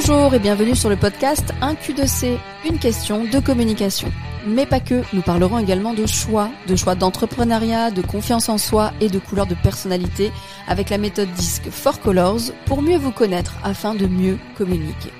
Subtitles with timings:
[0.00, 4.12] Bonjour et bienvenue sur le podcast Un Q2C, une question de communication.
[4.46, 8.92] Mais pas que, nous parlerons également de choix, de choix d'entrepreneuriat, de confiance en soi
[9.00, 10.30] et de couleurs de personnalité
[10.68, 15.10] avec la méthode DISC for Colors pour mieux vous connaître afin de mieux communiquer.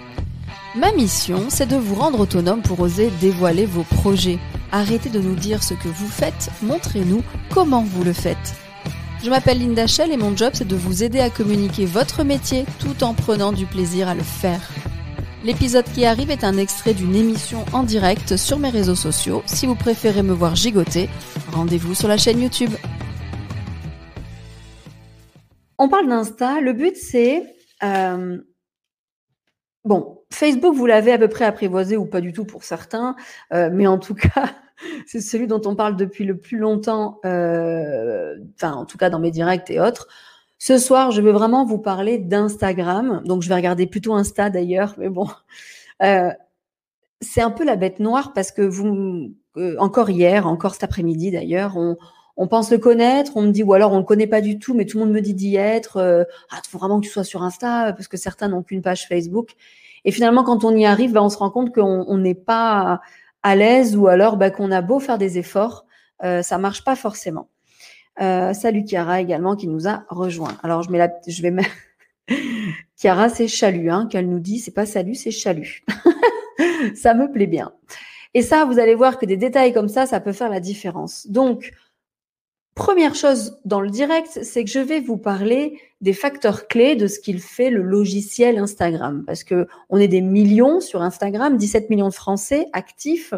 [0.76, 4.38] Ma mission, c'est de vous rendre autonome pour oser dévoiler vos projets.
[4.70, 8.54] Arrêtez de nous dire ce que vous faites, montrez-nous comment vous le faites.
[9.20, 12.64] Je m'appelle Linda Shell et mon job c'est de vous aider à communiquer votre métier
[12.78, 14.60] tout en prenant du plaisir à le faire.
[15.44, 19.42] L'épisode qui arrive est un extrait d'une émission en direct sur mes réseaux sociaux.
[19.46, 21.08] Si vous préférez me voir gigoter,
[21.52, 22.70] rendez-vous sur la chaîne YouTube.
[25.78, 26.60] On parle d'Insta.
[26.60, 27.42] Le but c'est...
[27.82, 28.38] Euh,
[29.84, 33.16] bon, Facebook, vous l'avez à peu près apprivoisé ou pas du tout pour certains,
[33.52, 34.54] euh, mais en tout cas,
[35.06, 39.30] c'est celui dont on parle depuis le plus longtemps, euh, en tout cas dans mes
[39.30, 40.08] directs et autres.
[40.58, 43.22] Ce soir, je veux vraiment vous parler d'Instagram.
[43.24, 45.28] Donc je vais regarder plutôt Insta d'ailleurs, mais bon.
[46.02, 46.30] Euh,
[47.20, 51.32] c'est un peu la bête noire parce que vous, euh, encore hier, encore cet après-midi
[51.32, 54.60] d'ailleurs, on, pense le connaître, on me dit, ou alors on le connaît pas du
[54.60, 55.96] tout, mais tout le monde me dit d'y être.
[55.96, 58.82] Euh, ah, il faut vraiment que tu sois sur Insta parce que certains n'ont qu'une
[58.82, 59.56] page Facebook.
[60.04, 63.00] Et finalement, quand on y arrive, ben, on se rend compte qu'on n'est pas
[63.42, 65.86] à l'aise ou alors bah, qu'on a beau faire des efforts,
[66.24, 67.48] euh, ça marche pas forcément.
[68.20, 70.56] Euh, salut Chiara également qui nous a rejoint.
[70.62, 71.70] Alors je mets la, je vais mettre
[72.96, 75.84] Chiara c'est chalut hein, qu'elle nous dit, c'est pas salut, c'est chalut.
[76.94, 77.72] ça me plaît bien.
[78.34, 81.26] Et ça, vous allez voir que des détails comme ça, ça peut faire la différence.
[81.28, 81.72] Donc,
[82.78, 87.08] Première chose dans le direct, c'est que je vais vous parler des facteurs clés de
[87.08, 89.24] ce qu'il fait le logiciel Instagram.
[89.26, 93.34] Parce que on est des millions sur Instagram, 17 millions de Français actifs.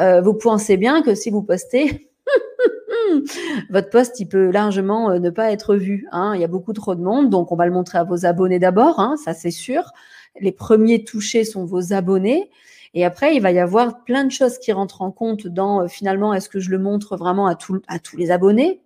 [0.00, 2.08] Euh, vous pensez bien que si vous postez,
[3.70, 6.06] votre post, il peut largement euh, ne pas être vu.
[6.10, 6.32] Hein.
[6.34, 8.58] Il y a beaucoup trop de monde, donc on va le montrer à vos abonnés
[8.58, 9.92] d'abord, hein, ça c'est sûr.
[10.40, 12.48] Les premiers touchés sont vos abonnés.
[12.94, 15.88] Et après, il va y avoir plein de choses qui rentrent en compte dans euh,
[15.88, 18.82] finalement, est-ce que je le montre vraiment à, tous les abonnés?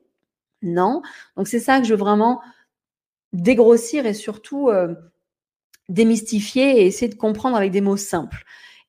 [0.62, 1.02] Non.
[1.36, 2.40] Donc c'est ça que je veux vraiment
[3.32, 4.94] dégrossir et surtout euh,
[5.88, 8.44] démystifier et essayer de comprendre avec des mots simples.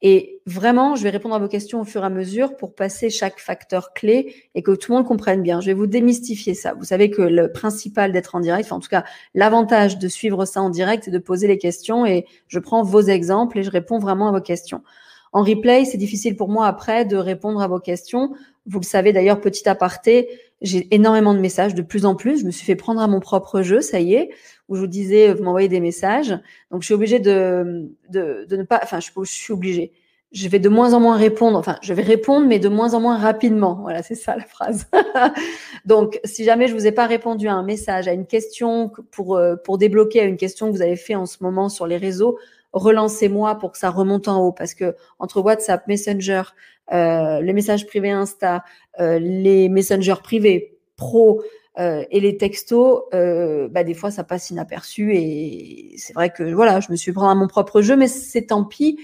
[0.05, 3.09] Et vraiment, je vais répondre à vos questions au fur et à mesure pour passer
[3.09, 5.61] chaque facteur clé et que tout le monde comprenne bien.
[5.61, 6.73] Je vais vous démystifier ça.
[6.73, 10.43] Vous savez que le principal d'être en direct, enfin en tout cas l'avantage de suivre
[10.43, 13.71] ça en direct, c'est de poser les questions et je prends vos exemples et je
[13.71, 14.83] réponds vraiment à vos questions.
[15.31, 18.33] En replay, c'est difficile pour moi après de répondre à vos questions.
[18.65, 20.27] Vous le savez d'ailleurs, petit aparté,
[20.63, 22.39] j'ai énormément de messages de plus en plus.
[22.39, 24.29] Je me suis fait prendre à mon propre jeu, ça y est,
[24.69, 26.29] où je vous disais, vous m'envoyez des messages.
[26.71, 29.91] Donc, je suis obligée de, de, de ne pas, enfin, je, suis obligée.
[30.31, 33.01] Je vais de moins en moins répondre, enfin, je vais répondre, mais de moins en
[33.01, 33.79] moins rapidement.
[33.81, 34.87] Voilà, c'est ça la phrase.
[35.85, 39.35] Donc, si jamais je vous ai pas répondu à un message, à une question pour,
[39.35, 41.97] euh, pour débloquer à une question que vous avez fait en ce moment sur les
[41.97, 42.39] réseaux,
[42.71, 46.43] relancez-moi pour que ça remonte en haut parce que entre WhatsApp, Messenger,
[46.91, 48.63] les messages privés Insta,
[48.99, 51.41] euh, les messengers privés pro
[51.79, 56.43] euh, et les textos, euh, bah, des fois ça passe inaperçu et c'est vrai que
[56.53, 58.99] voilà, je me suis pris à mon propre jeu, mais c'est tant pis.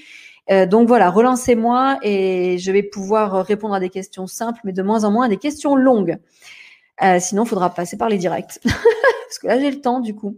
[0.51, 4.83] Euh, donc voilà, relancez-moi et je vais pouvoir répondre à des questions simples, mais de
[4.83, 6.17] moins en moins à des questions longues.
[7.19, 10.37] sinon, il faudra passer par les directs parce que là j'ai le temps du coup.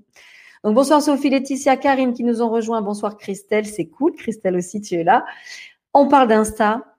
[0.63, 2.81] Donc bonsoir Sophie, Laetitia, Karine qui nous ont rejoint.
[2.81, 4.13] Bonsoir Christelle, c'est cool.
[4.13, 5.25] Christelle aussi, tu es là.
[5.93, 6.90] On parle d'Insta.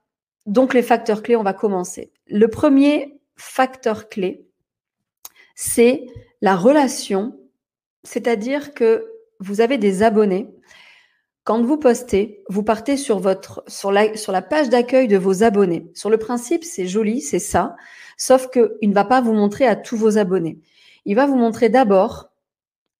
[0.47, 2.12] Donc les facteurs clés, on va commencer.
[2.26, 4.47] Le premier facteur clé,
[5.54, 6.06] c'est
[6.41, 7.38] la relation,
[8.03, 9.06] c'est-à-dire que
[9.38, 10.48] vous avez des abonnés.
[11.44, 15.91] Quand vous postez, vous partez sur votre sur la la page d'accueil de vos abonnés.
[15.94, 17.76] Sur le principe, c'est joli, c'est ça,
[18.16, 20.59] sauf qu'il ne va pas vous montrer à tous vos abonnés.
[21.04, 22.30] Il va vous montrer d'abord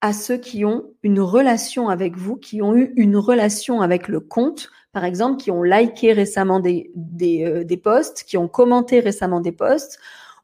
[0.01, 4.19] à ceux qui ont une relation avec vous, qui ont eu une relation avec le
[4.19, 6.91] compte, par exemple, qui ont liké récemment des,
[7.23, 9.99] euh, des posts, qui ont commenté récemment des posts,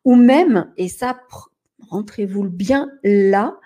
[0.04, 1.20] ou même, et ça,
[1.90, 3.58] rentrez-vous bien là,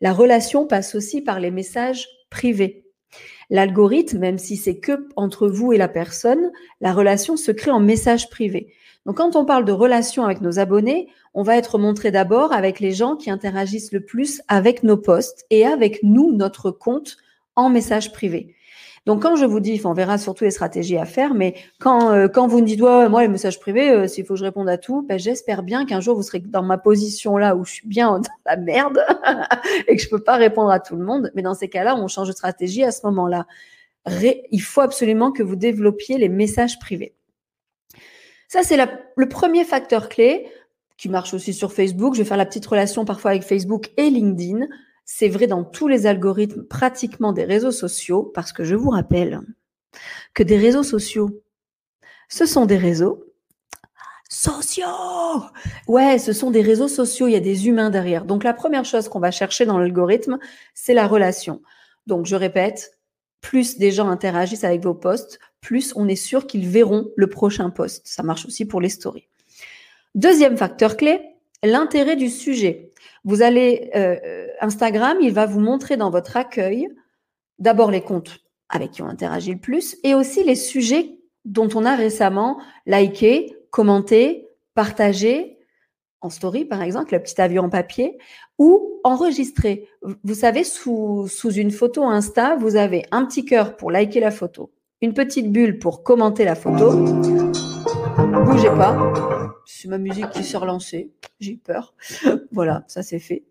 [0.00, 2.84] la relation passe aussi par les messages privés.
[3.48, 7.80] L'algorithme, même si c'est que entre vous et la personne, la relation se crée en
[7.80, 8.72] message privé.
[9.06, 12.80] Donc, quand on parle de relation avec nos abonnés, on va être montré d'abord avec
[12.80, 17.18] les gens qui interagissent le plus avec nos posts et avec nous, notre compte,
[17.54, 18.56] en message privé.
[19.06, 22.26] Donc, quand je vous dis, on verra surtout les stratégies à faire, mais quand, euh,
[22.26, 24.68] quand vous me dites, ouais, moi, les messages privés, euh, s'il faut que je réponde
[24.68, 27.72] à tout, ben, j'espère bien qu'un jour, vous serez dans ma position là où je
[27.72, 29.04] suis bien dans la merde
[29.88, 31.30] et que je peux pas répondre à tout le monde.
[31.34, 33.46] Mais dans ces cas-là, on change de stratégie à ce moment-là.
[34.50, 37.14] il faut absolument que vous développiez les messages privés.
[38.48, 38.78] Ça, c'est
[39.16, 40.46] le premier facteur clé
[40.96, 42.14] qui marche aussi sur Facebook.
[42.14, 44.66] Je vais faire la petite relation parfois avec Facebook et LinkedIn.
[45.04, 49.40] C'est vrai dans tous les algorithmes pratiquement des réseaux sociaux, parce que je vous rappelle
[50.32, 51.42] que des réseaux sociaux,
[52.28, 53.24] ce sont des réseaux
[54.28, 55.44] sociaux.
[55.86, 58.24] Ouais, ce sont des réseaux sociaux, il y a des humains derrière.
[58.24, 60.38] Donc la première chose qu'on va chercher dans l'algorithme,
[60.74, 61.62] c'est la relation.
[62.06, 62.98] Donc je répète,
[63.40, 67.70] plus des gens interagissent avec vos posts, plus on est sûr qu'ils verront le prochain
[67.70, 68.06] post.
[68.06, 69.28] Ça marche aussi pour les stories.
[70.14, 71.20] Deuxième facteur clé,
[71.66, 72.90] l'intérêt du sujet.
[73.24, 76.88] Vous allez euh, Instagram, il va vous montrer dans votre accueil
[77.58, 81.84] d'abord les comptes avec qui on interagit le plus et aussi les sujets dont on
[81.84, 85.58] a récemment liké, commenté, partagé
[86.20, 88.18] en story par exemple, le petit avion en papier
[88.58, 89.88] ou enregistré.
[90.22, 94.30] Vous savez, sous, sous une photo Insta, vous avez un petit cœur pour liker la
[94.30, 94.72] photo,
[95.02, 97.73] une petite bulle pour commenter la photo.
[98.16, 99.54] Bougez pas.
[99.66, 101.10] C'est ma musique qui s'est relancée.
[101.40, 101.94] J'ai eu peur.
[102.52, 103.44] voilà, ça c'est fait.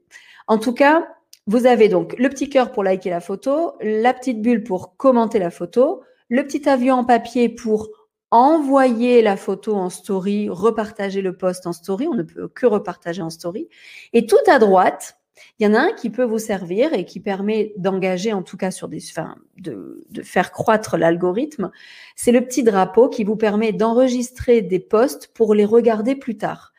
[0.48, 1.08] En tout cas,
[1.48, 5.40] vous avez donc le petit cœur pour liker la photo, la petite bulle pour commenter
[5.40, 7.90] la photo, le petit avion en papier pour
[8.32, 12.08] envoyer la photo en story, repartager le post en story.
[12.08, 13.68] On ne peut que repartager en story.
[14.14, 15.18] Et tout à droite,
[15.60, 18.58] il y en a un qui peut vous servir et qui permet d'engager, en tout
[18.58, 21.72] cas sur des, enfin, de, faire croître l'algorithme.
[22.16, 26.74] C'est le petit drapeau qui vous permet d'enregistrer des posts pour les regarder plus tard.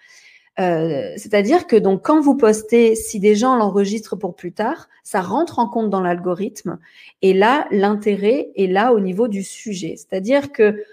[0.61, 5.21] Euh, c'est-à-dire que donc quand vous postez, si des gens l'enregistrent pour plus tard, ça
[5.21, 6.79] rentre en compte dans l'algorithme.
[7.23, 9.95] Et là, l'intérêt est là au niveau du sujet.
[9.97, 10.85] C'est-à-dire que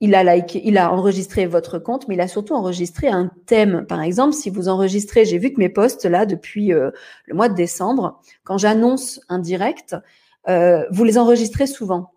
[0.00, 3.86] il a liké, il a enregistré votre compte, mais il a surtout enregistré un thème.
[3.86, 6.90] Par exemple, si vous enregistrez, j'ai vu que mes posts là depuis euh,
[7.26, 9.96] le mois de décembre, quand j'annonce un direct,
[10.48, 12.12] euh, vous les enregistrez souvent.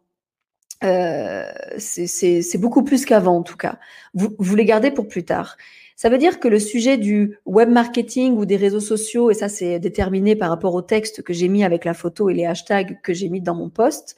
[0.84, 1.44] Euh,
[1.78, 3.80] c'est beaucoup plus qu'avant en tout cas.
[4.14, 5.58] Vous, vous les gardez pour plus tard.
[5.96, 9.50] Ça veut dire que le sujet du web marketing ou des réseaux sociaux, et ça
[9.50, 13.02] c'est déterminé par rapport au texte que j'ai mis avec la photo et les hashtags
[13.02, 14.16] que j'ai mis dans mon post,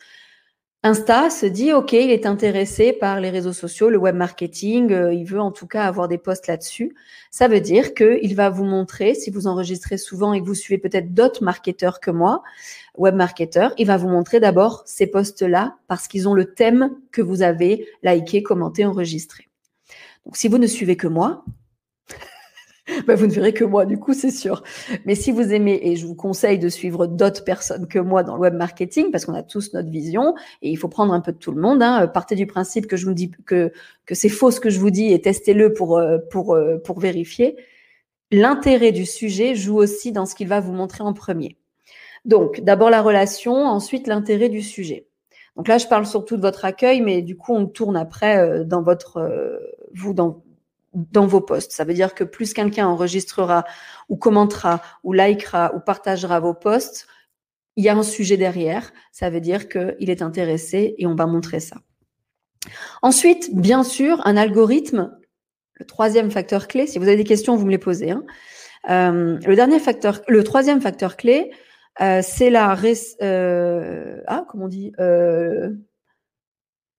[0.83, 5.13] Insta se dit, OK, il est intéressé par les réseaux sociaux, le web marketing, euh,
[5.13, 6.95] il veut en tout cas avoir des posts là-dessus.
[7.29, 10.79] Ça veut dire qu'il va vous montrer, si vous enregistrez souvent et que vous suivez
[10.79, 12.41] peut-être d'autres marketeurs que moi,
[12.97, 17.21] web marketeurs, il va vous montrer d'abord ces posts-là parce qu'ils ont le thème que
[17.21, 19.49] vous avez liké, commenté, enregistré.
[20.25, 21.45] Donc si vous ne suivez que moi,
[23.07, 24.63] bah, vous ne verrez que moi, du coup, c'est sûr.
[25.05, 28.35] Mais si vous aimez, et je vous conseille de suivre d'autres personnes que moi dans
[28.35, 31.31] le web marketing, parce qu'on a tous notre vision, et il faut prendre un peu
[31.31, 31.81] de tout le monde.
[31.83, 32.07] Hein.
[32.07, 33.71] Partez du principe que je vous dis que,
[34.05, 36.99] que c'est faux ce que je vous dis et testez-le pour, euh, pour, euh, pour
[36.99, 37.55] vérifier.
[38.31, 41.57] L'intérêt du sujet joue aussi dans ce qu'il va vous montrer en premier.
[42.25, 45.07] Donc, d'abord la relation, ensuite l'intérêt du sujet.
[45.57, 48.63] Donc là, je parle surtout de votre accueil, mais du coup, on tourne après euh,
[48.63, 49.59] dans votre,
[49.93, 50.41] vous, dans,
[50.93, 51.71] dans vos posts.
[51.71, 53.63] Ça veut dire que plus quelqu'un enregistrera
[54.09, 57.07] ou commentera ou likera ou partagera vos posts,
[57.75, 58.91] il y a un sujet derrière.
[59.11, 61.77] Ça veut dire qu'il est intéressé et on va montrer ça.
[63.01, 65.17] Ensuite, bien sûr, un algorithme,
[65.73, 68.11] le troisième facteur clé, si vous avez des questions, vous me les posez.
[68.11, 68.23] Hein.
[68.89, 71.51] Euh, le dernier facteur, le troisième facteur clé,
[72.01, 72.77] euh, c'est la,
[73.21, 74.93] euh, ah, comment on dit,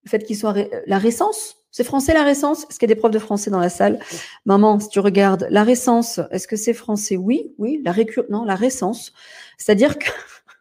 [0.04, 0.54] le fait qu'ils soient
[0.86, 2.64] la récence c'est français la récence?
[2.68, 3.98] Est-ce qu'il y a des profs de français dans la salle?
[4.44, 7.16] Maman, si tu regardes la récence, est-ce que c'est français?
[7.16, 7.80] Oui, oui.
[7.82, 8.24] La récur...
[8.28, 9.14] Non, la récence.
[9.56, 10.10] C'est-à-dire que...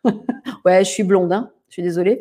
[0.65, 2.19] ouais, je suis blonde, hein je suis désolée.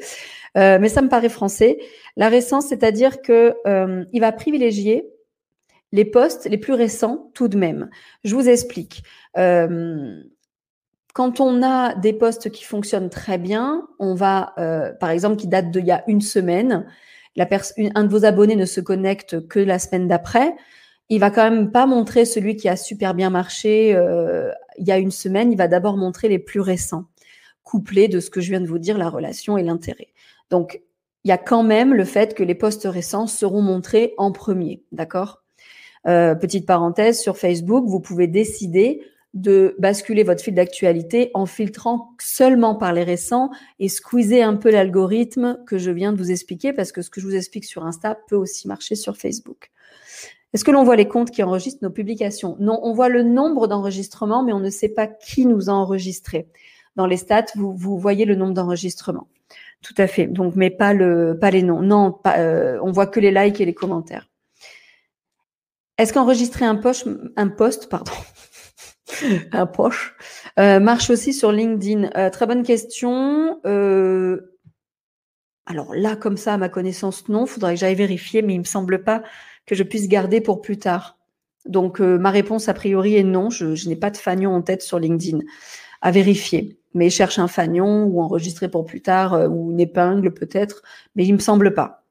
[0.57, 1.79] Euh, mais ça me paraît français.
[2.17, 5.09] La récence, c'est-à-dire que euh, il va privilégier
[5.93, 7.91] les postes les plus récents tout de même.
[8.25, 9.03] Je vous explique.
[9.37, 10.21] Euh,
[11.13, 14.55] quand on a des postes qui fonctionnent très bien, on va,
[15.01, 16.87] par exemple, qui datent d'il y a une semaine,
[17.95, 20.55] un de vos abonnés ne se connecte que la semaine d'après,
[21.09, 24.93] il va quand même pas montrer celui qui a super bien marché euh, il y
[24.93, 25.51] a une semaine.
[25.53, 27.07] Il va d'abord montrer les plus récents,
[27.65, 30.09] couplés de ce que je viens de vous dire, la relation et l'intérêt.
[30.51, 30.81] Donc,
[31.25, 34.85] il y a quand même le fait que les posts récents seront montrés en premier,
[34.93, 35.43] d'accord?
[36.07, 39.03] Euh, Petite parenthèse, sur Facebook, vous pouvez décider
[39.35, 44.71] de basculer votre fil d'actualité en filtrant seulement par les récents et squeezer un peu
[44.71, 47.85] l'algorithme que je viens de vous expliquer parce que ce que je vous explique sur
[47.85, 49.71] Insta peut aussi marcher sur Facebook.
[50.53, 52.57] Est-ce que l'on voit les comptes qui enregistrent nos publications?
[52.59, 56.49] Non, on voit le nombre d'enregistrements, mais on ne sait pas qui nous a enregistrés.
[56.97, 59.29] Dans les stats, vous, voyez le nombre d'enregistrements.
[59.81, 60.27] Tout à fait.
[60.27, 61.83] Donc, mais pas le, pas les noms.
[61.83, 64.29] Non, pas, euh, on voit que les likes et les commentaires.
[65.99, 66.81] Est-ce qu'enregistrer un
[67.37, 68.13] un post, pardon,
[69.53, 70.15] un.
[70.59, 72.11] Euh, marche aussi sur LinkedIn.
[72.17, 73.61] Euh, très bonne question.
[73.67, 74.59] Euh,
[75.67, 77.47] alors là, comme ça, à ma connaissance, non.
[77.47, 79.23] Faudrait que j'aille vérifier, mais il me semble pas
[79.67, 81.19] que je puisse garder pour plus tard.
[81.67, 83.51] Donc ma réponse a priori est non.
[83.51, 85.41] Je, n'ai pas de fagnon en tête sur LinkedIn.
[86.03, 86.79] À vérifier.
[86.95, 90.83] mais cherche un fanion ou enregistrer pour plus tard ou une épingle peut-être,
[91.15, 92.05] mais il me semble pas.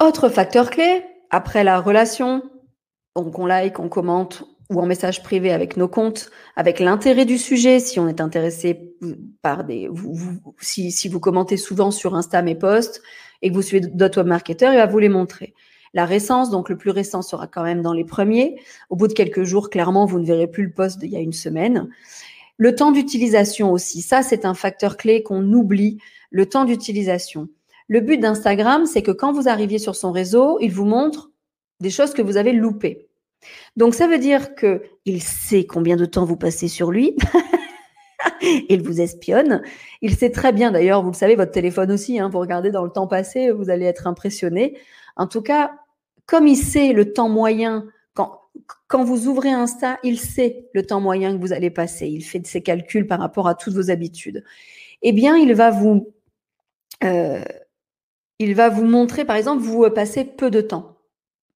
[0.00, 2.42] Autre facteur clé, après la relation,
[3.14, 7.38] donc on like, on commente ou en message privé avec nos comptes, avec l'intérêt du
[7.38, 8.94] sujet, si on est intéressé
[9.40, 9.88] par des,
[10.60, 13.02] si, si, vous commentez souvent sur Insta mes posts
[13.40, 15.54] et que vous suivez d'autres webmarketeurs, il va vous les montrer.
[15.94, 18.60] La récence, donc le plus récent sera quand même dans les premiers.
[18.90, 21.20] Au bout de quelques jours, clairement, vous ne verrez plus le post d'il y a
[21.20, 21.88] une semaine.
[22.58, 25.98] Le temps d'utilisation aussi, ça c'est un facteur clé qu'on oublie,
[26.30, 27.48] le temps d'utilisation.
[27.86, 31.30] Le but d'Instagram, c'est que quand vous arriviez sur son réseau, il vous montre
[31.80, 33.07] des choses que vous avez loupées.
[33.76, 37.16] Donc ça veut dire que il sait combien de temps vous passez sur lui.
[38.68, 39.62] il vous espionne.
[40.02, 42.84] Il sait très bien, d'ailleurs, vous le savez, votre téléphone aussi, hein, vous regardez dans
[42.84, 44.78] le temps passé, vous allez être impressionné.
[45.16, 45.72] En tout cas,
[46.26, 47.86] comme il sait le temps moyen
[48.88, 52.06] quand vous ouvrez Insta, il sait le temps moyen que vous allez passer.
[52.08, 54.44] Il fait ses calculs par rapport à toutes vos habitudes.
[55.02, 56.12] Eh bien, il va vous,
[57.04, 57.42] euh,
[58.38, 60.97] il va vous montrer, par exemple, vous passez peu de temps.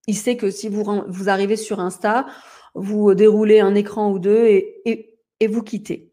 [0.07, 2.27] Il sait que si vous, vous arrivez sur Insta,
[2.75, 6.13] vous déroulez un écran ou deux et, et, vous quittez.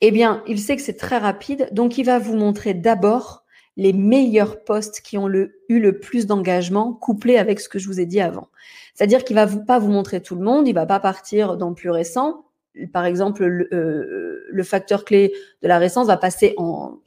[0.00, 3.44] Eh bien, il sait que c'est très rapide, donc il va vous montrer d'abord
[3.76, 8.00] les meilleurs posts qui ont eu le plus d'engagement couplé avec ce que je vous
[8.00, 8.48] ai dit avant.
[8.94, 11.74] C'est-à-dire qu'il va pas vous montrer tout le monde, il va pas partir dans le
[11.74, 12.46] plus récent.
[12.92, 16.98] Par exemple, le, euh, le facteur clé de la récence va passer en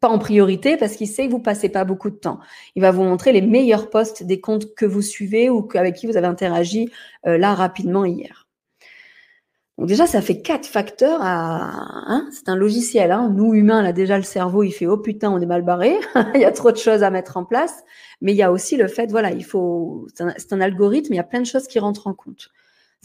[0.00, 2.38] pas en priorité parce qu'il sait que vous passez pas beaucoup de temps.
[2.74, 6.06] Il va vous montrer les meilleurs posts des comptes que vous suivez ou avec qui
[6.06, 6.90] vous avez interagi
[7.26, 8.46] euh, là rapidement hier.
[9.78, 11.70] Donc déjà, ça fait quatre facteurs à.
[12.10, 13.12] Hein, c'est un logiciel.
[13.12, 13.30] Hein.
[13.34, 15.96] Nous humains, là déjà le cerveau, il fait oh putain, on est mal barré.
[16.34, 17.84] il y a trop de choses à mettre en place.
[18.22, 20.06] Mais il y a aussi le fait, voilà, il faut.
[20.14, 21.12] C'est un, algorithme.
[21.12, 22.48] Il y a plein de choses qui rentrent en compte.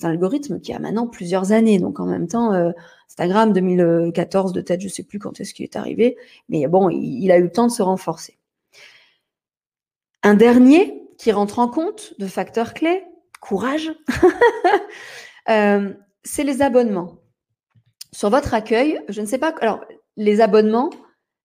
[0.02, 1.80] C'est algorithme qui a maintenant plusieurs années.
[1.80, 2.72] Donc en même temps, euh,
[3.10, 6.18] Instagram 2014 de tête, je sais plus quand est-ce qu'il est arrivé.
[6.50, 8.38] Mais bon, il, il a eu le temps de se renforcer.
[10.24, 13.04] Un dernier qui rentre en compte de facteurs clés,
[13.42, 13.92] courage.
[15.50, 15.94] euh,
[16.24, 17.20] c'est les abonnements.
[18.12, 19.54] Sur votre accueil, je ne sais pas.
[19.62, 19.86] Alors,
[20.18, 20.90] les abonnements,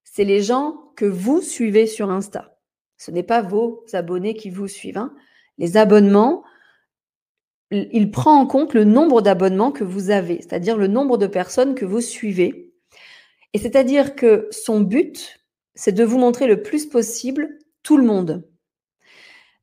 [0.04, 2.58] c'est les gens que vous suivez sur Insta.
[2.96, 4.98] Ce n'est pas vos abonnés qui vous suivent.
[4.98, 5.14] Hein.
[5.58, 6.42] Les abonnements,
[7.70, 11.74] il prend en compte le nombre d'abonnements que vous avez, c'est-à-dire le nombre de personnes
[11.74, 12.72] que vous suivez.
[13.52, 15.40] Et c'est-à-dire que son but,
[15.74, 18.46] c'est de vous montrer le plus possible tout le monde.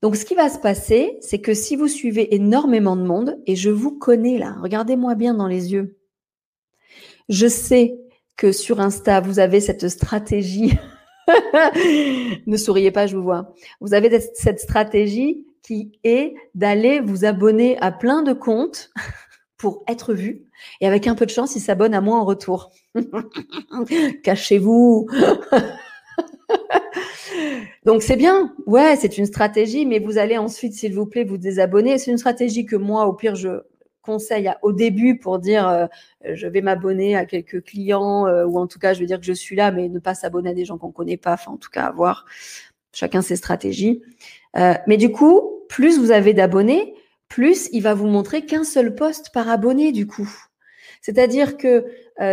[0.01, 3.55] Donc, ce qui va se passer, c'est que si vous suivez énormément de monde, et
[3.55, 5.97] je vous connais là, regardez-moi bien dans les yeux,
[7.29, 7.95] je sais
[8.35, 10.73] que sur Insta, vous avez cette stratégie.
[12.47, 13.53] ne souriez pas, je vous vois.
[13.79, 18.91] Vous avez cette stratégie qui est d'aller vous abonner à plein de comptes
[19.57, 20.43] pour être vu.
[20.81, 22.71] Et avec un peu de chance, ils s'abonnent à moi en retour.
[24.23, 25.07] Cachez-vous.
[27.85, 31.37] Donc c'est bien, ouais, c'est une stratégie, mais vous allez ensuite, s'il vous plaît, vous
[31.37, 31.97] désabonner.
[31.97, 33.61] C'est une stratégie que moi, au pire, je
[34.01, 35.87] conseille au début pour dire euh,
[36.33, 39.25] je vais m'abonner à quelques clients euh, ou en tout cas je vais dire que
[39.25, 41.33] je suis là, mais ne pas s'abonner à des gens qu'on connaît pas.
[41.33, 42.25] Enfin, en tout cas, avoir
[42.91, 44.01] chacun ses stratégies.
[44.57, 46.93] Euh, mais du coup, plus vous avez d'abonnés,
[47.27, 50.29] plus il va vous montrer qu'un seul poste par abonné du coup.
[51.01, 51.85] C'est-à-dire que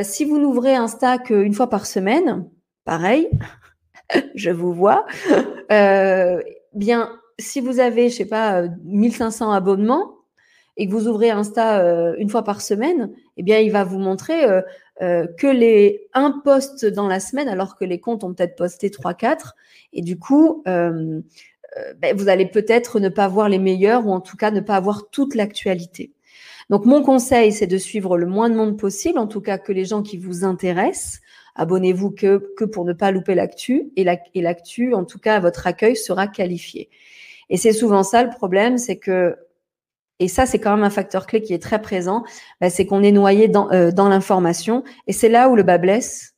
[0.03, 2.47] si vous n'ouvrez Insta qu'une fois par semaine,
[2.85, 3.29] pareil,
[4.35, 5.07] je vous vois.
[5.73, 6.43] Euh,
[6.75, 10.17] bien, si vous avez, je sais pas, 1500 abonnements
[10.77, 14.01] et que vous ouvrez Insta euh, une fois par semaine, eh bien, il va vous
[14.01, 18.57] montrer euh, que les un post dans la semaine, alors que les comptes ont peut-être
[18.57, 19.53] posté 3-4.
[19.93, 20.65] Et du coup,
[21.99, 24.77] ben, vous allez peut-être ne pas voir les meilleurs ou en tout cas ne pas
[24.77, 26.13] avoir toute l'actualité.
[26.71, 29.73] Donc, mon conseil, c'est de suivre le moins de monde possible, en tout cas que
[29.73, 31.21] les gens qui vous intéressent,
[31.57, 34.05] abonnez-vous que, que pour ne pas louper l'actu et
[34.41, 36.89] l'actu, en tout cas, votre accueil sera qualifié.
[37.51, 39.37] Et c'est souvent ça le problème, c'est que,
[40.21, 42.25] et ça c'est quand même un facteur clé qui est très présent,
[42.61, 45.79] bah, c'est qu'on est noyé dans, euh, dans l'information et c'est là où le bas
[45.79, 46.35] blesse.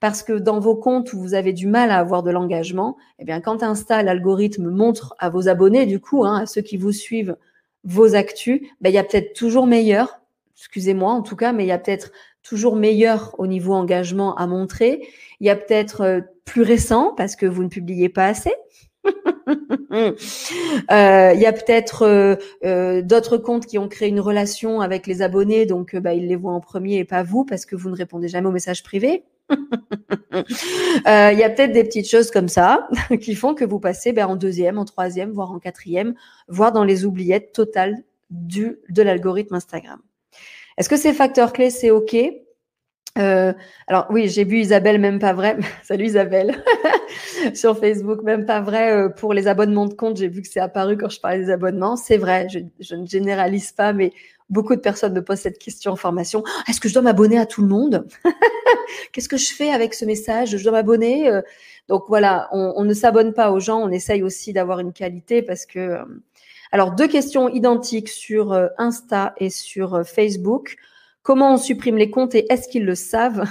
[0.00, 3.24] Parce que dans vos comptes où vous avez du mal à avoir de l'engagement, eh
[3.24, 6.92] bien quand Insta, l'algorithme montre à vos abonnés, du coup, hein, à ceux qui vous
[6.92, 7.36] suivent,
[7.84, 10.20] vos actus, bah, il y a peut-être toujours meilleur,
[10.56, 14.46] excusez-moi en tout cas, mais il y a peut-être toujours meilleur au niveau engagement à
[14.46, 15.06] montrer.
[15.40, 18.52] Il y a peut-être euh, plus récent parce que vous ne publiez pas assez.
[19.92, 25.20] Euh, il y a peut-être euh, d'autres comptes qui ont créé une relation avec les
[25.20, 27.96] abonnés, donc bah, ils les voient en premier et pas vous parce que vous ne
[27.96, 29.24] répondez jamais aux messages privés.
[30.32, 32.88] Il y a peut-être des petites choses comme ça
[33.20, 36.14] qui font que vous passez ben, en deuxième, en troisième, voire en quatrième,
[36.48, 37.96] voire dans les oubliettes totales
[38.30, 40.00] du, de l'algorithme Instagram.
[40.78, 42.16] Est-ce que ces facteurs clés, c'est OK?
[43.18, 43.52] Euh,
[43.88, 45.58] alors oui, j'ai vu Isabelle, même pas vrai.
[45.82, 46.62] Salut Isabelle,
[47.54, 50.16] sur Facebook, même pas vrai euh, pour les abonnements de compte.
[50.16, 51.96] J'ai vu que c'est apparu quand je parlais des abonnements.
[51.96, 54.12] C'est vrai, je, ne généralise pas, mais
[54.50, 56.44] beaucoup de personnes me posent cette question en formation.
[56.68, 58.06] Est-ce que je dois m'abonner à tout le monde?
[59.12, 60.56] Qu'est-ce que je fais avec ce message?
[60.56, 61.28] Je dois m'abonner?
[61.28, 61.40] Euh,
[61.88, 63.80] Donc voilà, on, ne s'abonne pas aux gens.
[63.80, 65.98] On essaye aussi d'avoir une qualité parce que.
[66.72, 70.76] Alors deux questions identiques sur Insta et sur Facebook.
[71.22, 73.44] Comment on supprime les comptes et est-ce qu'ils le savent?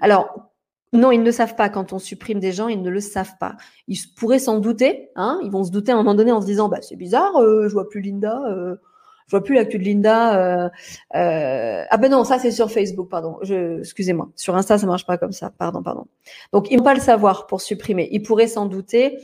[0.00, 0.52] Alors,
[0.92, 1.68] non, ils ne le savent pas.
[1.68, 3.56] Quand on supprime des gens, ils ne le savent pas.
[3.88, 5.10] Ils pourraient s'en douter.
[5.16, 5.40] Hein?
[5.42, 7.68] Ils vont se douter à un moment donné en se disant, bah, c'est bizarre, euh,
[7.68, 8.42] je vois plus Linda.
[8.48, 8.76] Euh,
[9.26, 10.36] je vois plus l'actu de Linda.
[10.36, 10.68] Euh,
[11.14, 13.38] euh, ah ben non, ça c'est sur Facebook, pardon.
[13.42, 14.28] Je, excusez-moi.
[14.36, 15.50] Sur Insta, ça marche pas comme ça.
[15.56, 16.06] Pardon, pardon.
[16.52, 18.08] Donc ils vont pas le savoir pour supprimer.
[18.12, 19.18] Ils pourraient s'en douter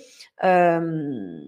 [0.45, 1.41] euh,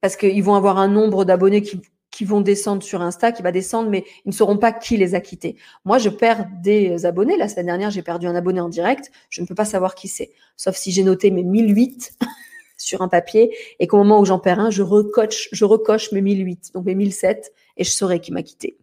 [0.00, 1.80] parce qu'ils vont avoir un nombre d'abonnés qui,
[2.14, 5.14] qui vont descendre sur Insta, qui va descendre, mais ils ne sauront pas qui les
[5.14, 5.56] a quittés.
[5.84, 7.36] Moi, je perds des abonnés.
[7.36, 9.10] La semaine dernière, j'ai perdu un abonné en direct.
[9.30, 10.30] Je ne peux pas savoir qui c'est.
[10.56, 12.18] Sauf si j'ai noté mes 1008
[12.76, 16.20] sur un papier et qu'au moment où j'en perds un, je recoche, je recoche mes
[16.20, 18.76] 1008, donc mes 1007 et je saurai qui m'a quitté.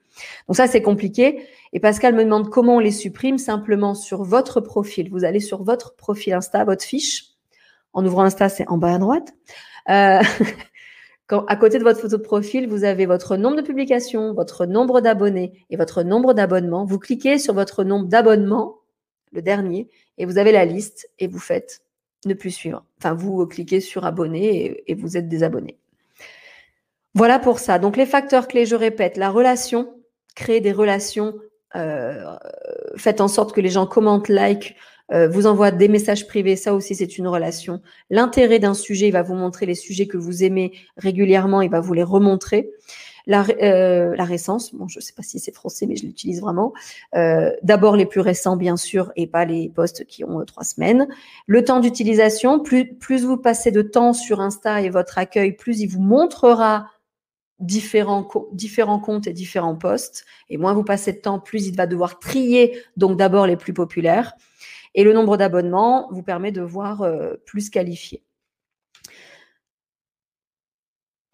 [0.48, 1.46] Donc ça, c'est compliqué.
[1.74, 3.38] Et Pascal me demande comment on les supprime.
[3.38, 5.10] Simplement sur votre profil.
[5.10, 7.26] Vous allez sur votre profil Insta, votre fiche.
[7.94, 9.34] En ouvrant Insta, c'est en bas à droite.
[9.90, 10.22] Euh,
[11.48, 15.02] à côté de votre photo de profil, vous avez votre nombre de publications, votre nombre
[15.02, 16.86] d'abonnés et votre nombre d'abonnements.
[16.86, 18.80] Vous cliquez sur votre nombre d'abonnements,
[19.32, 21.82] le dernier, et vous avez la liste et vous faites
[22.26, 22.86] ne plus suivre.
[23.00, 25.78] Enfin, vous cliquez sur abonner et, vous êtes désabonné.
[27.14, 27.80] Voilà pour ça.
[27.80, 29.94] Donc les facteurs clés, je répète, la relation,
[30.36, 31.36] créer des relations,
[31.76, 32.24] euh,
[32.96, 34.76] faites en sorte que les gens commentent, like,
[35.12, 37.82] euh, vous envoie des messages privés, ça aussi c'est une relation.
[38.10, 41.82] L'intérêt d'un sujet, il va vous montrer les sujets que vous aimez régulièrement, il va
[41.82, 42.70] vous les remontrer.
[43.28, 46.74] La, euh, récence, bon, je ne sais pas si c'est français, mais je l'utilise vraiment.
[47.16, 50.64] Euh, D'abord les plus récents, bien sûr, et pas les posts qui ont euh, trois
[50.64, 51.08] semaines.
[51.48, 55.80] Le temps d'utilisation, plus, plus vous passez de temps sur Insta et votre accueil, plus
[55.80, 56.88] il vous montrera
[57.60, 60.26] différents, différents comptes et différents posts.
[60.50, 63.74] Et moins vous passez de temps, plus il va devoir trier, donc d'abord les plus
[63.74, 64.34] populaires.
[64.96, 68.24] Et le nombre d'abonnements vous permet de voir euh, plus qualifié.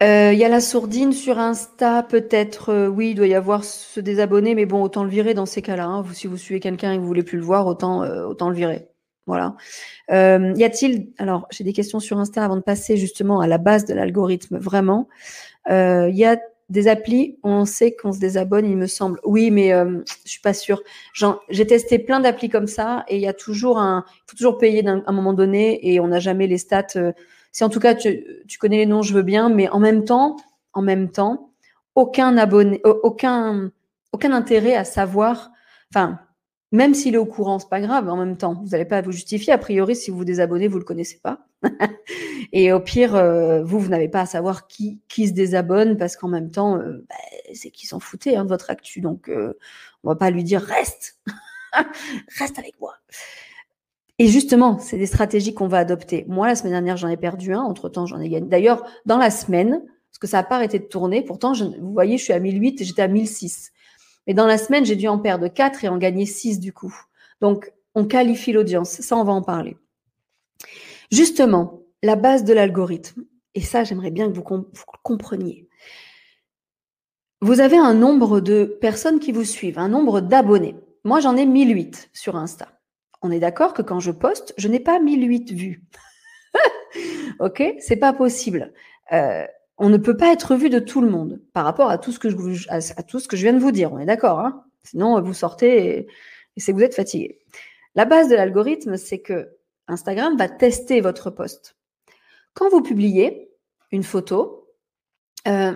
[0.02, 3.64] Euh, il y a la sourdine sur Insta, peut-être, euh, oui, il doit y avoir
[3.64, 5.86] ce désabonner, mais bon, autant le virer dans ces cas-là.
[5.86, 6.04] Hein.
[6.12, 8.88] si vous suivez quelqu'un et que vous voulez plus le voir, autant, autant le virer.
[9.26, 9.56] Voilà.
[10.08, 13.84] y a-t-il, alors j'ai des questions sur Insta avant de passer justement à la base
[13.84, 15.08] de l'algorithme, vraiment.
[15.68, 19.20] Il y a des applis, on sait qu'on se désabonne, il me semble.
[19.24, 20.82] Oui, mais euh, je suis pas sûre.
[21.48, 24.58] J'ai testé plein d'applis comme ça et il y a toujours un, il faut toujours
[24.58, 26.86] payer à un moment donné et on n'a jamais les stats.
[26.96, 27.12] Euh,
[27.52, 30.36] si en tout cas tu, connais les noms, je veux bien, mais en même temps,
[30.72, 31.52] en même temps,
[31.94, 33.70] aucun abonné, aucun,
[34.22, 35.50] intérêt à savoir.
[35.92, 36.20] Enfin,
[36.70, 38.08] même s'il est au courant, c'est pas grave.
[38.08, 39.52] En même temps, vous n'allez pas vous justifier.
[39.52, 41.46] A priori, si vous vous désabonnez, vous le connaissez pas.
[42.52, 46.16] et au pire, euh, vous, vous n'avez pas à savoir qui, qui se désabonne parce
[46.16, 47.16] qu'en même temps, euh, bah,
[47.54, 49.00] c'est qu'ils s'en foutaient hein, de votre actu.
[49.00, 49.54] Donc, euh,
[50.04, 51.18] on va pas lui dire reste,
[52.38, 52.94] reste avec moi.
[54.18, 56.24] Et justement, c'est des stratégies qu'on va adopter.
[56.28, 57.60] Moi, la semaine dernière, j'en ai perdu un.
[57.60, 58.48] Entre temps, j'en ai gagné.
[58.48, 61.22] D'ailleurs, dans la semaine, parce que ça n'a pas arrêté de tourner.
[61.22, 63.72] Pourtant, vous voyez, je suis à 1008 et j'étais à 1006.
[64.26, 66.94] Mais dans la semaine, j'ai dû en perdre 4 et en gagner 6 du coup.
[67.40, 68.90] Donc, on qualifie l'audience.
[68.90, 69.76] Ça, on va en parler.
[71.10, 74.44] Justement, la base de l'algorithme, et ça, j'aimerais bien que vous,
[75.02, 75.68] compreniez.
[77.40, 80.76] Vous avez un nombre de personnes qui vous suivent, un nombre d'abonnés.
[81.04, 82.77] Moi, j'en ai 1008 sur Insta.
[83.22, 85.82] On est d'accord que quand je poste, je n'ai pas 1008 vues.
[87.40, 88.72] ok C'est pas possible.
[89.12, 89.46] Euh,
[89.78, 92.18] on ne peut pas être vu de tout le monde par rapport à tout ce
[92.18, 93.92] que je, viens de vous dire.
[93.92, 94.64] On est d'accord hein?
[94.84, 96.06] Sinon, vous sortez et,
[96.56, 97.40] c'est que vous êtes fatigué.
[97.94, 99.48] La base de l'algorithme, c'est que
[99.86, 101.76] Instagram va tester votre poste.
[102.54, 103.50] Quand vous publiez
[103.92, 104.68] une photo,
[105.46, 105.72] euh,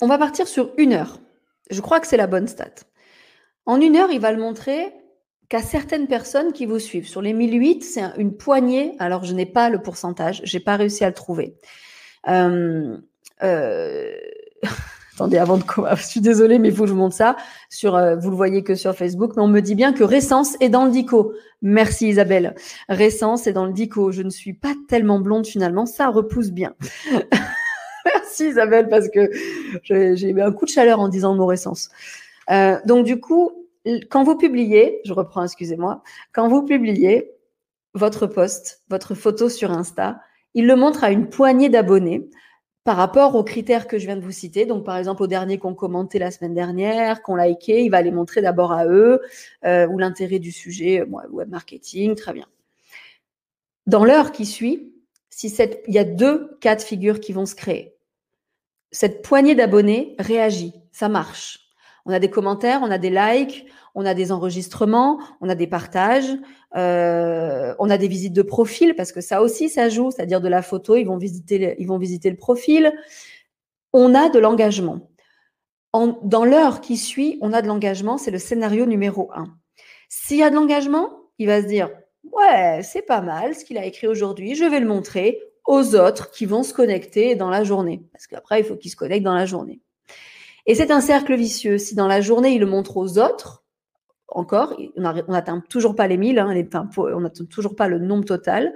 [0.00, 1.18] on va partir sur une heure.
[1.70, 2.74] Je crois que c'est la bonne stat.
[3.66, 4.92] En une heure, il va le montrer
[5.50, 7.08] qu'à certaines personnes qui vous suivent.
[7.08, 8.94] Sur les 1008, c'est une poignée.
[9.00, 11.56] Alors, je n'ai pas le pourcentage, j'ai pas réussi à le trouver.
[12.28, 12.96] Euh,
[13.42, 14.12] euh,
[15.14, 15.64] attendez, avant de
[15.96, 17.36] je suis désolée, mais il faut que je vous montre ça.
[17.68, 20.56] Sur, euh, vous le voyez que sur Facebook, mais on me dit bien que Récence
[20.60, 21.32] est dans le dico.
[21.62, 22.54] Merci Isabelle.
[22.88, 24.12] Récence est dans le dico.
[24.12, 26.74] Je ne suis pas tellement blonde finalement, ça repousse bien.
[28.04, 29.28] Merci Isabelle parce que
[29.82, 31.90] j'ai eu un coup de chaleur en disant le mot Récence.
[32.50, 33.59] Euh, donc du coup,
[34.10, 37.30] quand vous publiez, je reprends, excusez-moi, quand vous publiez
[37.94, 40.20] votre post, votre photo sur Insta,
[40.54, 42.28] il le montre à une poignée d'abonnés.
[42.82, 44.64] par rapport aux critères que je viens de vous citer.
[44.64, 48.10] Donc, par exemple, aux derniers qu'on commenté la semaine dernière, qu'on liké, il va les
[48.10, 49.20] montrer d'abord à eux,
[49.66, 52.46] euh, ou l'intérêt du sujet, web marketing, très bien.
[53.86, 54.94] Dans l'heure qui suit,
[55.28, 57.94] si cette, il y a deux cas de figure qui vont se créer.
[58.92, 61.69] Cette poignée d'abonnés réagit, ça marche.
[62.06, 65.66] On a des commentaires, on a des likes, on a des enregistrements, on a des
[65.66, 66.30] partages,
[66.76, 70.48] euh, on a des visites de profil parce que ça aussi ça joue, c'est-à-dire de
[70.48, 72.92] la photo, ils vont visiter, ils vont visiter le profil.
[73.92, 75.10] On a de l'engagement.
[75.92, 79.46] dans l'heure qui suit, on a de l'engagement, c'est le scénario numéro un.
[80.08, 81.90] S'il y a de l'engagement, il va se dire
[82.32, 86.30] ouais, c'est pas mal ce qu'il a écrit aujourd'hui, je vais le montrer aux autres
[86.30, 89.34] qui vont se connecter dans la journée, parce qu'après il faut qu'ils se connectent dans
[89.34, 89.80] la journée.
[90.66, 91.78] Et c'est un cercle vicieux.
[91.78, 93.64] Si dans la journée il le montre aux autres,
[94.28, 96.46] encore, on n'atteint toujours pas les 1000, hein,
[96.96, 98.72] on n'atteint toujours pas le nombre total.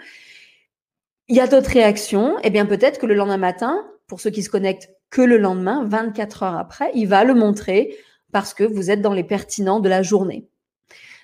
[1.28, 4.42] Il y a d'autres réactions, eh bien peut-être que le lendemain matin, pour ceux qui
[4.42, 7.96] se connectent que le lendemain, 24 heures après, il va le montrer
[8.32, 10.48] parce que vous êtes dans les pertinents de la journée.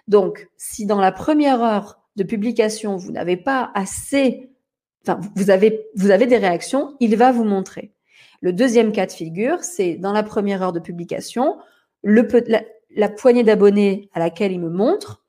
[0.06, 4.50] Donc, si dans la première heure de publication, vous n'avez pas assez,
[5.02, 7.92] enfin, vous avez, vous avez des réactions, il va vous montrer.
[8.40, 11.58] Le deuxième cas de figure, c'est dans la première heure de publication,
[12.02, 15.24] la poignée d'abonnés à laquelle ils me montrent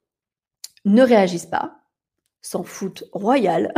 [0.85, 1.79] ne réagissent pas,
[2.41, 3.73] s'en foutent royal.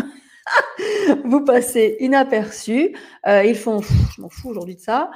[1.26, 2.96] vous passez inaperçu.
[3.28, 5.12] Euh, ils font, je m'en fous aujourd'hui de ça.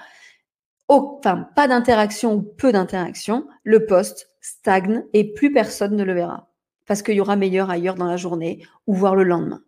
[0.88, 3.48] enfin, pas d'interaction ou peu d'interaction.
[3.64, 6.48] Le poste stagne et plus personne ne le verra
[6.88, 9.62] parce qu'il y aura meilleur ailleurs dans la journée ou voir le lendemain.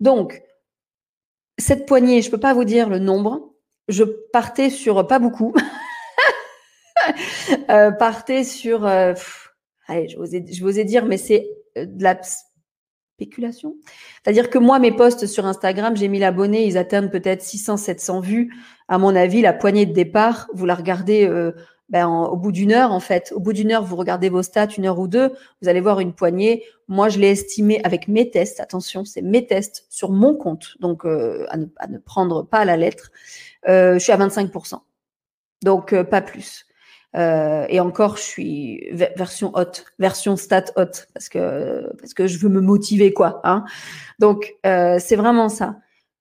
[0.00, 0.42] Donc,
[1.58, 3.51] cette poignée, je ne peux pas vous dire le nombre.
[3.88, 5.54] Je partais sur pas beaucoup.
[7.70, 9.14] euh, partez sur, euh,
[9.86, 12.20] allez, je vous, ai, je vous ai dire, mais c'est euh, de la
[13.22, 13.76] spéculation.
[14.22, 18.20] C'est-à-dire que moi, mes posts sur Instagram, j'ai mis l'abonné, ils atteignent peut-être 600, 700
[18.20, 18.54] vues.
[18.88, 21.52] À mon avis, la poignée de départ, vous la regardez euh,
[21.92, 23.32] ben, au bout d'une heure, en fait.
[23.36, 26.00] Au bout d'une heure, vous regardez vos stats, une heure ou deux, vous allez voir
[26.00, 26.64] une poignée.
[26.88, 28.58] Moi, je l'ai estimé avec mes tests.
[28.58, 30.76] Attention, c'est mes tests sur mon compte.
[30.80, 33.12] Donc, à ne, à, ne, prendre pas à la lettre.
[33.66, 34.80] je suis à 25%.
[35.62, 36.66] Donc, pas plus.
[37.16, 42.38] Euh, et encore, je suis version haute, version stat haute, parce que parce que je
[42.38, 43.40] veux me motiver, quoi.
[43.44, 43.64] Hein
[44.18, 45.76] Donc euh, c'est vraiment ça.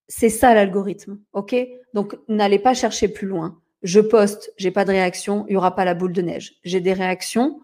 [0.07, 1.55] C'est ça l'algorithme, ok?
[1.93, 3.60] Donc n'allez pas chercher plus loin.
[3.83, 6.55] Je poste, j'ai pas de réaction, il y aura pas la boule de neige.
[6.63, 7.61] J'ai des réactions,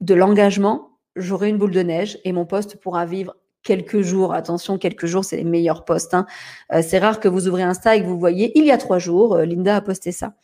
[0.00, 4.34] de l'engagement, j'aurai une boule de neige et mon poste pourra vivre quelques jours.
[4.34, 6.14] Attention, quelques jours, c'est les meilleurs posts.
[6.14, 6.26] Hein.
[6.72, 8.98] Euh, c'est rare que vous ouvrez Insta et que vous voyez, il y a trois
[8.98, 10.34] jours, euh, Linda a posté ça.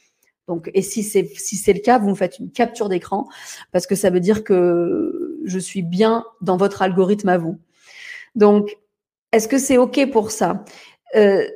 [0.46, 3.29] Donc, et si c'est si c'est le cas, vous me faites une capture d'écran
[3.70, 7.59] parce que ça veut dire que je suis bien dans votre algorithme à vous.
[8.35, 8.79] Donc,
[9.33, 10.64] est-ce que c'est ok pour ça?
[11.16, 11.46] Euh,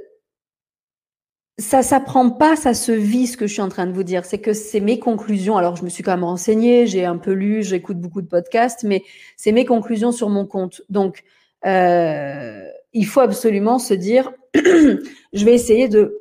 [1.58, 3.26] Ça s'apprend pas, ça se vit.
[3.26, 5.56] Ce que je suis en train de vous dire, c'est que c'est mes conclusions.
[5.56, 8.84] Alors, je me suis quand même renseignée, j'ai un peu lu, j'écoute beaucoup de podcasts,
[8.84, 9.02] mais
[9.36, 10.82] c'est mes conclusions sur mon compte.
[10.88, 11.24] Donc,
[11.66, 16.20] euh, il faut absolument se dire, je vais essayer de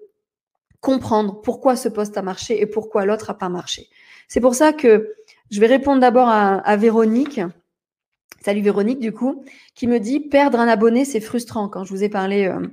[0.82, 3.88] comprendre pourquoi ce poste a marché et pourquoi l'autre a pas marché.
[4.28, 5.14] C'est pour ça que
[5.50, 7.42] je vais répondre d'abord à, Véronique.
[8.44, 9.44] Salut Véronique, du coup,
[9.76, 11.70] qui me dit perdre un abonné, c'est frustrant.
[11.70, 12.68] Quand je vous ai parlé, euh,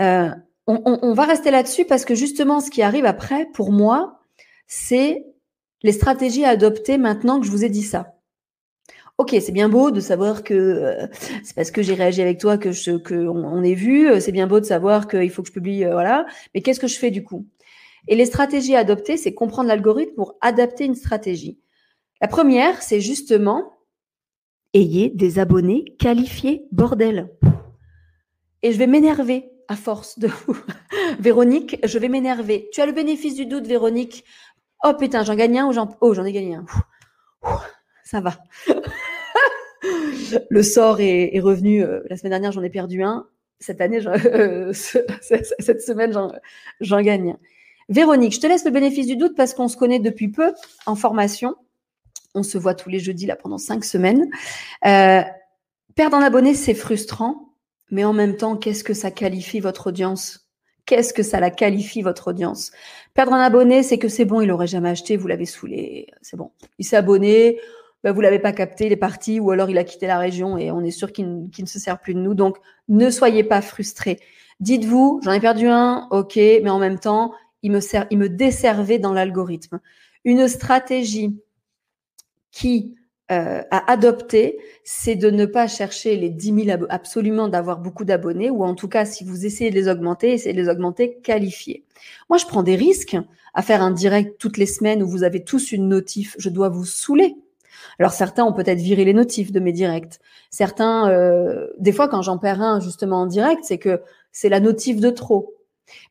[0.00, 0.30] euh,
[1.02, 4.20] on, va rester là-dessus parce que justement, ce qui arrive après, pour moi,
[4.66, 5.24] c'est
[5.82, 8.14] les stratégies à adopter maintenant que je vous ai dit ça.
[9.18, 11.06] Ok, c'est bien beau de savoir que euh,
[11.42, 14.08] c'est parce que j'ai réagi avec toi que je que on, est vu.
[14.08, 16.24] Euh, c'est bien beau de savoir qu'il faut que je publie, euh, voilà.
[16.54, 17.46] Mais qu'est-ce que je fais du coup?
[18.08, 21.58] Et les stratégies à adopter, c'est comprendre l'algorithme pour adapter une stratégie.
[22.22, 23.74] La première, c'est justement
[24.72, 27.28] ayez des abonnés qualifiés, bordel.
[28.62, 30.28] Et je vais m'énerver à force de.
[31.20, 32.68] Véronique, je vais m'énerver.
[32.72, 34.24] Tu as le bénéfice du doute, Véronique.
[34.82, 36.66] Oh putain, j'en gagne un ou j'en oh j'en ai gagné un.
[38.04, 38.36] Ça va
[40.50, 41.84] le sort est, revenu.
[41.84, 43.28] Euh, la semaine dernière, j'en ai perdu un.
[43.60, 46.18] Cette année, euh, cette semaine,
[46.80, 47.36] j'en gagne.
[47.88, 50.52] Véronique, je te laisse le bénéfice du doute parce qu'on se connaît depuis peu
[50.86, 51.54] en formation.
[52.34, 54.30] On se voit tous les jeudis là pendant cinq semaines.
[54.84, 55.22] Euh,
[55.94, 57.49] perdre un abonné, c'est frustrant,
[57.90, 60.48] mais en même temps, qu'est-ce que ça qualifie votre audience?
[60.86, 62.72] Qu'est-ce que ça la qualifie votre audience?
[63.14, 66.36] Perdre un abonné, c'est que c'est bon, il n'aurait jamais acheté, vous l'avez saoulé, c'est
[66.36, 66.50] bon.
[66.78, 67.60] Il s'est abonné,
[68.02, 70.56] bah, vous l'avez pas capté, il est parti, ou alors il a quitté la région
[70.56, 72.34] et on est sûr qu'il ne se sert plus de nous.
[72.34, 72.56] Donc,
[72.88, 74.18] ne soyez pas frustrés.
[74.60, 79.80] Dites-vous, j'en ai perdu un, ok, mais en même temps, il me desservait dans l'algorithme.
[80.24, 81.38] Une stratégie
[82.50, 82.96] qui
[83.30, 88.50] euh, à adopter, c'est de ne pas chercher les 10 000 absolument d'avoir beaucoup d'abonnés,
[88.50, 91.84] ou en tout cas, si vous essayez de les augmenter, essayez de les augmenter qualifiés.
[92.28, 93.16] Moi, je prends des risques
[93.54, 96.36] à faire un direct toutes les semaines où vous avez tous une notif.
[96.38, 97.36] Je dois vous saouler.
[97.98, 100.18] Alors certains ont peut-être viré les notifs de mes directs.
[100.50, 104.00] Certains, euh, des fois, quand j'en perds un justement en direct, c'est que
[104.32, 105.54] c'est la notif de trop.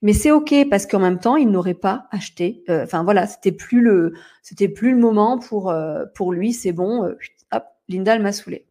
[0.02, 2.64] Mais c'est ok parce qu'en même temps, il n'aurait pas acheté.
[2.70, 6.54] Euh, enfin voilà, c'était plus le, c'était plus le moment pour euh, pour lui.
[6.54, 7.04] C'est bon.
[7.06, 7.18] Euh,
[7.52, 8.66] hop, Linda m'a saoulé.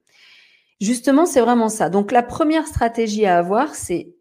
[0.81, 1.91] Justement, c'est vraiment ça.
[1.91, 4.15] Donc la première stratégie à avoir, c'est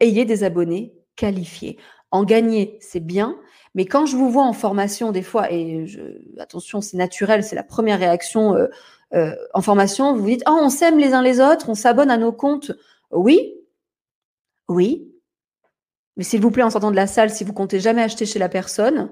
[0.00, 1.78] ayez des abonnés qualifiés.
[2.10, 3.36] En gagner, c'est bien,
[3.74, 5.84] mais quand je vous vois en formation des fois, et
[6.38, 8.56] attention, c'est naturel, c'est la première réaction
[9.12, 12.16] en formation, vous vous dites, oh, on s'aime les uns les autres, on s'abonne à
[12.16, 12.72] nos comptes.
[13.12, 13.54] Oui,
[14.68, 15.10] oui,
[16.20, 18.38] mais s'il vous plaît, en sortant de la salle, si vous comptez jamais acheter chez
[18.38, 19.08] la personne,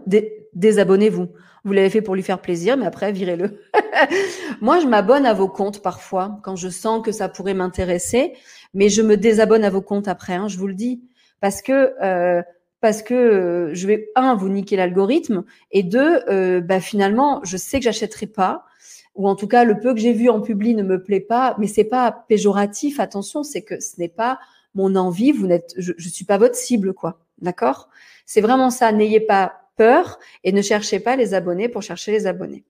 [0.52, 1.28] désabonnez-vous.
[1.64, 3.62] Vous, l'avez fait pour lui faire plaisir, mais après, virez-le.
[4.60, 8.34] Moi, je m'abonne à vos comptes parfois, quand je sens que ça pourrait m'intéresser,
[8.74, 11.00] mais je me désabonne à vos comptes après, hein, je vous le dis.
[11.40, 12.42] Parce que, euh,
[12.82, 17.56] parce que euh, je vais, un, vous niquer l'algorithme, et deux, euh, bah, finalement, je
[17.56, 18.66] sais que j'achèterai pas,
[19.14, 21.56] ou en tout cas, le peu que j'ai vu en public ne me plaît pas,
[21.58, 24.38] mais c'est pas péjoratif, attention, c'est que ce n'est pas
[24.78, 27.20] mon envie, vous n'êtes, je ne suis pas votre cible, quoi.
[27.40, 27.88] D'accord?
[28.24, 28.92] C'est vraiment ça.
[28.92, 32.64] N'ayez pas peur et ne cherchez pas les abonnés pour chercher les abonnés.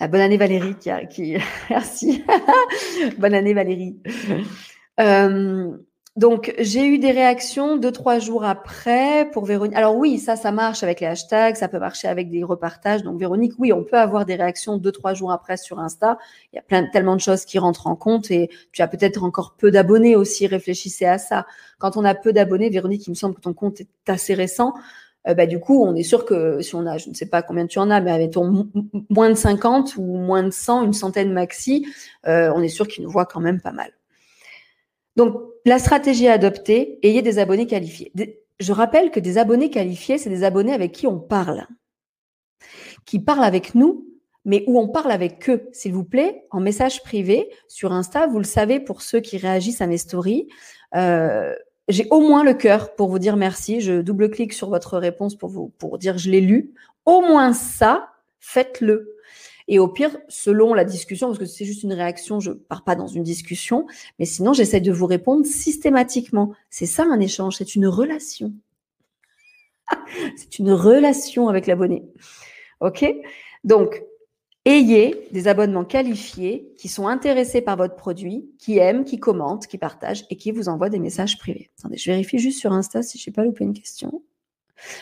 [0.00, 1.36] Ah, bonne année Valérie qui, qui...
[1.70, 2.24] merci.
[3.18, 4.00] bonne année Valérie.
[5.00, 5.76] Euh,
[6.18, 9.76] donc, j'ai eu des réactions deux, trois jours après pour Véronique.
[9.76, 13.04] Alors oui, ça, ça marche avec les hashtags, ça peut marcher avec des repartages.
[13.04, 16.18] Donc, Véronique, oui, on peut avoir des réactions deux, trois jours après sur Insta.
[16.52, 19.22] Il y a plein, tellement de choses qui rentrent en compte et tu as peut-être
[19.22, 20.48] encore peu d'abonnés aussi.
[20.48, 21.46] Réfléchissez à ça.
[21.78, 24.74] Quand on a peu d'abonnés, Véronique, il me semble que ton compte est assez récent.
[25.28, 27.42] Euh, bah, du coup, on est sûr que si on a, je ne sais pas
[27.42, 28.34] combien tu en as, mais avec
[29.08, 31.86] moins de 50 ou moins de 100, une centaine maxi,
[32.26, 33.92] euh, on est sûr qu'il nous voit quand même pas mal.
[35.18, 35.34] Donc,
[35.66, 38.12] la stratégie à adopter, ayez des abonnés qualifiés.
[38.60, 41.66] Je rappelle que des abonnés qualifiés, c'est des abonnés avec qui on parle,
[43.04, 44.06] qui parlent avec nous,
[44.44, 48.28] mais où on parle avec eux, s'il vous plaît, en message privé sur Insta.
[48.28, 50.46] Vous le savez pour ceux qui réagissent à mes stories.
[50.94, 51.52] Euh,
[51.88, 53.80] j'ai au moins le cœur pour vous dire merci.
[53.80, 56.74] Je double-clique sur votre réponse pour vous pour dire je l'ai lu.
[57.06, 59.16] Au moins ça, faites-le.
[59.68, 62.96] Et au pire, selon la discussion, parce que c'est juste une réaction, je pars pas
[62.96, 63.86] dans une discussion,
[64.18, 66.52] mais sinon, j'essaie de vous répondre systématiquement.
[66.70, 68.54] C'est ça un échange, c'est une relation.
[70.36, 72.02] c'est une relation avec l'abonné.
[72.80, 73.04] OK?
[73.62, 74.02] Donc,
[74.64, 79.76] ayez des abonnements qualifiés qui sont intéressés par votre produit, qui aiment, qui commentent, qui
[79.76, 81.70] partagent et qui vous envoient des messages privés.
[81.78, 84.22] Attendez, je vérifie juste sur Insta si je n'ai pas loupé une question.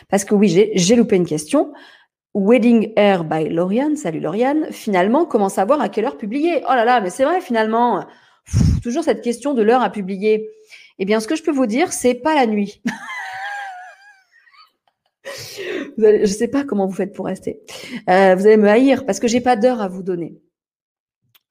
[0.08, 1.72] Parce que oui, j'ai loupé une question.
[2.36, 6.60] Wedding Air by Lauriane, salut Lauriane, finalement commence à voir à quelle heure publier?
[6.64, 8.04] Oh là là, mais c'est vrai finalement,
[8.82, 10.50] toujours cette question de l'heure à publier.
[10.98, 12.82] Eh bien, ce que je peux vous dire, c'est pas la nuit.
[15.96, 17.62] je ne sais pas comment vous faites pour rester.
[18.10, 20.34] Euh, vous allez me haïr parce que j'ai pas d'heure à vous donner.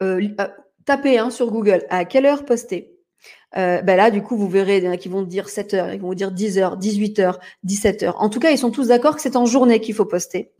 [0.04, 0.48] Euh, euh,
[0.86, 2.92] tapez hein, sur Google à quelle heure poster?
[3.56, 5.94] ben là, du coup, vous verrez, il y en a qui vont dire 7 heures,
[5.94, 8.22] ils vont vous dire 10 heures, 18 heures, 17 heures.
[8.22, 10.52] En tout cas, ils sont tous d'accord que c'est en journée qu'il faut poster.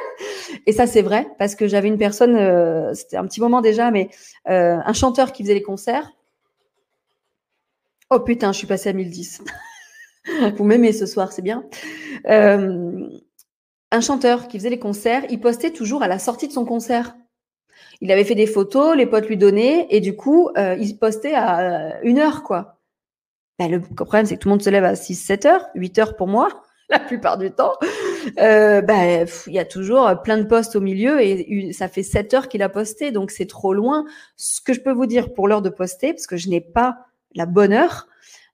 [0.66, 3.90] et ça, c'est vrai, parce que j'avais une personne, euh, c'était un petit moment déjà,
[3.90, 4.08] mais
[4.48, 6.12] euh, un chanteur qui faisait les concerts.
[8.10, 9.42] Oh putain, je suis passée à 1010.
[10.56, 11.64] Vous m'aimez ce soir, c'est bien.
[12.28, 13.08] Euh,
[13.90, 17.16] un chanteur qui faisait les concerts, il postait toujours à la sortie de son concert.
[18.00, 22.00] Il avait fait des photos, les potes lui donnaient, et du coup, il postait à
[22.02, 22.80] une heure, quoi.
[23.58, 25.98] Ben, le problème, c'est que tout le monde se lève à 6, 7 heures, 8
[25.98, 26.48] heures pour moi,
[26.88, 27.74] la plupart du temps.
[28.38, 32.34] Euh, bah, il y a toujours plein de postes au milieu et ça fait 7
[32.34, 34.04] heures qu'il a posté, donc c'est trop loin.
[34.36, 36.98] Ce que je peux vous dire pour l'heure de poster, parce que je n'ai pas
[37.34, 38.06] la bonne heure,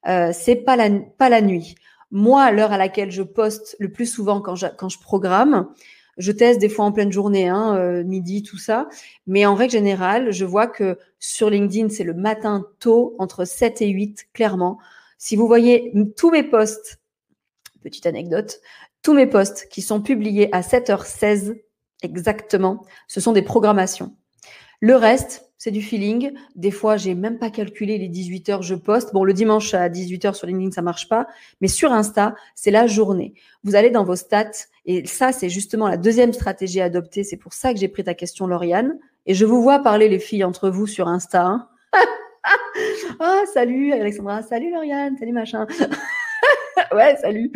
[0.06, 1.74] euh, c'est pas la, pas la nuit.
[2.10, 5.68] Moi, l'heure à laquelle je poste le plus souvent quand je, programme,
[6.16, 8.88] je teste des fois en pleine journée, hein, euh, midi, tout ça.
[9.26, 13.82] Mais en règle générale, je vois que sur LinkedIn, c'est le matin tôt, entre 7
[13.82, 14.78] et 8, clairement.
[15.18, 17.00] Si vous voyez tous mes posts,
[17.82, 18.60] petite anecdote,
[19.02, 21.56] tous mes posts qui sont publiés à 7h16
[22.02, 24.14] exactement, ce sont des programmations.
[24.80, 26.32] Le reste, c'est du feeling.
[26.54, 29.12] Des fois, j'ai même pas calculé les 18 heures je poste.
[29.12, 31.26] Bon, le dimanche à 18 heures sur LinkedIn, ça marche pas.
[31.60, 33.34] Mais sur Insta, c'est la journée.
[33.64, 34.50] Vous allez dans vos stats.
[34.86, 37.24] Et ça, c'est justement la deuxième stratégie à adopter.
[37.24, 38.98] C'est pour ça que j'ai pris ta question, Lauriane.
[39.26, 41.68] Et je vous vois parler, les filles, entre vous sur Insta.
[43.20, 44.42] Ah, salut, Alexandra.
[44.42, 45.16] Salut, Lauriane.
[45.18, 45.66] Salut, machin.
[46.92, 47.50] ouais, salut.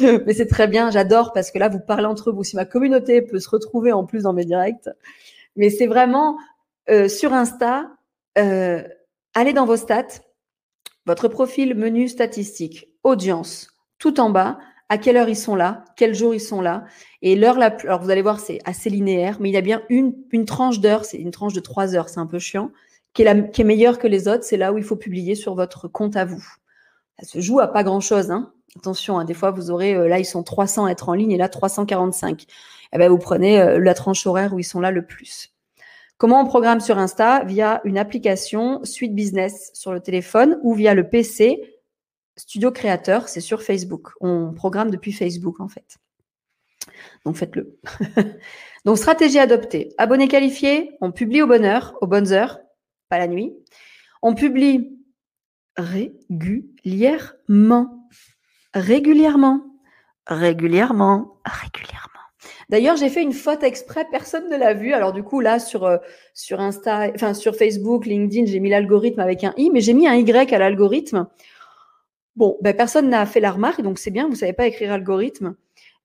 [0.26, 2.44] Mais c'est très bien, j'adore parce que là, vous parlez entre vous.
[2.44, 4.88] Si ma communauté peut se retrouver en plus dans mes directs,
[5.56, 6.38] Mais c'est vraiment
[6.88, 7.90] euh, sur Insta,
[8.38, 8.82] euh,
[9.34, 10.22] allez dans vos stats,
[11.06, 16.14] votre profil, menu, statistique, audience, tout en bas, à quelle heure ils sont là, quel
[16.14, 16.84] jour ils sont là?
[17.22, 17.88] Et l'heure la plus.
[17.88, 20.80] Alors vous allez voir, c'est assez linéaire, mais il y a bien une, une tranche
[20.80, 22.70] d'heure, c'est une tranche de trois heures, c'est un peu chiant,
[23.14, 24.44] qui est, qui est meilleure que les autres.
[24.44, 26.44] C'est là où il faut publier sur votre compte à vous.
[27.20, 28.30] Ça se joue à pas grand chose.
[28.30, 28.52] Hein.
[28.76, 31.32] Attention, hein, des fois vous aurez, euh, là ils sont 300 à être en ligne
[31.32, 32.46] et là 345.
[32.92, 35.54] Eh ben, vous prenez euh, la tranche horaire où ils sont là le plus.
[36.18, 37.44] Comment on programme sur Insta?
[37.44, 41.80] Via une application Suite Business sur le téléphone ou via le PC
[42.36, 44.10] Studio Créateur, c'est sur Facebook.
[44.20, 45.98] On programme depuis Facebook en fait.
[47.24, 47.78] Donc faites-le.
[48.84, 49.94] Donc stratégie adoptée.
[49.98, 52.58] Abonnés qualifiés, on publie au bonne heure, aux bonnes heures,
[53.08, 53.54] pas la nuit.
[54.22, 54.98] On publie
[55.76, 57.99] régulièrement.
[58.74, 59.62] Régulièrement.
[60.26, 61.34] Régulièrement.
[61.44, 62.10] Régulièrement.
[62.68, 64.92] D'ailleurs, j'ai fait une faute exprès, personne ne l'a vu.
[64.92, 65.98] Alors du coup, là sur euh,
[66.34, 70.06] sur Insta, enfin sur Facebook, LinkedIn, j'ai mis l'algorithme avec un i, mais j'ai mis
[70.06, 71.26] un y à l'algorithme
[72.36, 74.92] Bon, ben, personne n'a fait la remarque, donc c'est bien, vous ne savez pas écrire
[74.92, 75.56] algorithme.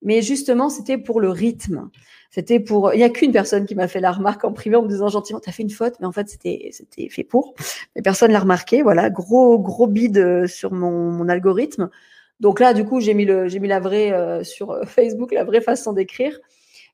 [0.01, 1.89] Mais justement, c'était pour le rythme.
[2.31, 2.93] C'était pour.
[2.93, 5.07] Il n'y a qu'une personne qui m'a fait la remarque en privé en me disant
[5.07, 7.53] gentiment, tu as fait une faute, mais en fait, c'était, c'était fait pour.
[7.95, 8.81] Mais personne l'a remarqué.
[8.81, 11.89] Voilà, gros, gros bide euh, sur mon, mon algorithme.
[12.39, 15.93] Donc là, du coup, j'ai mis, la vraie euh, sur euh, Facebook, la vraie façon
[15.93, 16.39] d'écrire.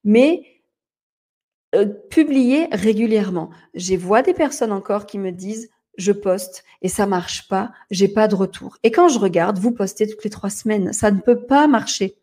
[0.04, 0.44] Mais
[2.10, 3.50] publier régulièrement.
[3.74, 8.08] J'ai vois des personnes encore qui me disent je poste et ça marche pas, j'ai
[8.08, 8.78] pas de retour.
[8.84, 12.18] Et quand je regarde, vous postez toutes les trois semaines, ça ne peut pas marcher.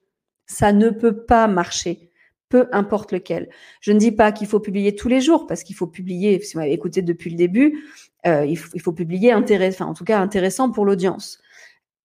[0.47, 2.11] Ça ne peut pas marcher,
[2.49, 3.51] peu importe lequel.
[3.81, 6.55] Je ne dis pas qu'il faut publier tous les jours parce qu'il faut publier, si
[6.55, 7.85] vous m'avez écouté depuis le début,
[8.27, 11.41] euh, il, faut, publier intéressant, enfin, en tout cas intéressant pour l'audience.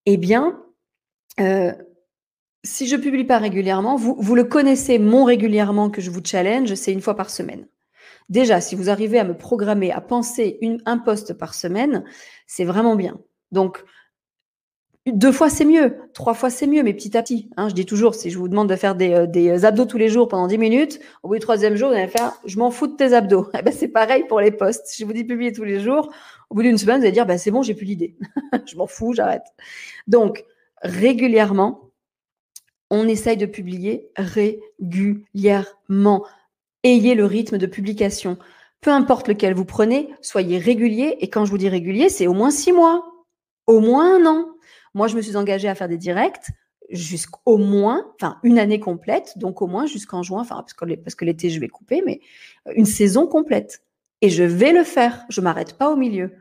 [0.05, 0.61] Eh bien,
[1.39, 1.71] euh,
[2.63, 6.73] si je publie pas régulièrement, vous, vous le connaissez, mon régulièrement que je vous challenge,
[6.75, 7.67] c'est une fois par semaine.
[8.29, 12.03] Déjà, si vous arrivez à me programmer, à penser un poste par semaine,
[12.47, 13.19] c'est vraiment bien.
[13.51, 13.83] Donc,
[15.05, 15.97] deux fois, c'est mieux.
[16.13, 17.49] Trois fois, c'est mieux, mais petit à petit.
[17.57, 19.97] Hein, je dis toujours, si je vous demande de faire des, euh, des, abdos tous
[19.97, 22.71] les jours pendant 10 minutes, au bout du troisième jour, vous allez faire «je m'en
[22.71, 24.87] fous de tes abdos eh ben, C'est pareil pour les postes.
[24.87, 26.09] Si je vous dis publier tous les jours,
[26.49, 28.15] au bout d'une semaine, vous allez dire bah, c'est bon, j'ai plus l'idée.
[28.65, 29.43] je m'en fous, j'arrête.
[30.07, 30.45] Donc,
[30.83, 31.91] régulièrement,
[32.89, 36.25] on essaye de publier régulièrement
[36.83, 38.37] ayez le rythme de publication.
[38.81, 41.17] Peu importe lequel vous prenez, soyez régulier.
[41.19, 43.05] Et quand je vous dis régulier, c'est au moins six mois,
[43.65, 44.47] au moins un an.
[44.93, 46.51] Moi, je me suis engagée à faire des directs
[46.89, 51.49] jusqu'au moins, enfin une année complète, donc au moins jusqu'en juin, enfin parce que, l'été
[51.49, 52.19] je vais couper, mais
[52.75, 53.81] une saison complète.
[54.21, 55.25] Et je vais le faire.
[55.29, 56.33] Je m'arrête pas au milieu.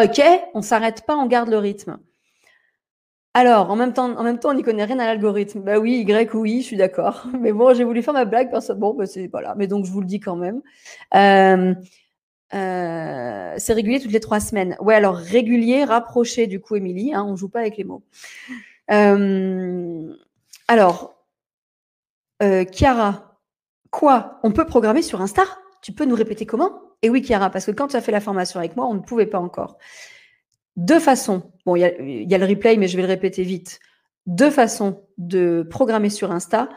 [0.00, 0.22] Ok,
[0.54, 1.98] on s'arrête pas, on garde le rythme.
[3.34, 5.60] Alors, en même temps, on n'y connaît rien à l'algorithme.
[5.60, 7.26] Bah oui, Y, oui, je suis d'accord.
[7.40, 8.78] Mais bon, j'ai voulu faire ma blague, personne.
[8.78, 9.54] Bon, bah c'est voilà.
[9.56, 10.60] Mais donc, je vous le dis quand même.
[11.14, 11.74] Euh,
[12.54, 14.76] euh, c'est régulier toutes les trois semaines.
[14.80, 17.14] Ouais, alors régulier, rapproché du coup, Émilie.
[17.14, 18.02] Hein, on joue pas avec les mots.
[18.90, 20.14] Euh,
[20.68, 21.14] alors,
[22.40, 23.38] Chiara,
[23.90, 24.40] quoi?
[24.42, 25.44] On peut programmer sur Insta?
[25.80, 26.82] Tu peux nous répéter comment?
[27.00, 29.00] Et oui, Chiara, parce que quand tu as fait la formation avec moi, on ne
[29.00, 29.78] pouvait pas encore.
[30.76, 31.52] Deux façons.
[31.66, 33.80] Bon, il y, a, le replay, mais je vais le répéter vite.
[34.26, 36.68] Deux façons de programmer sur Insta.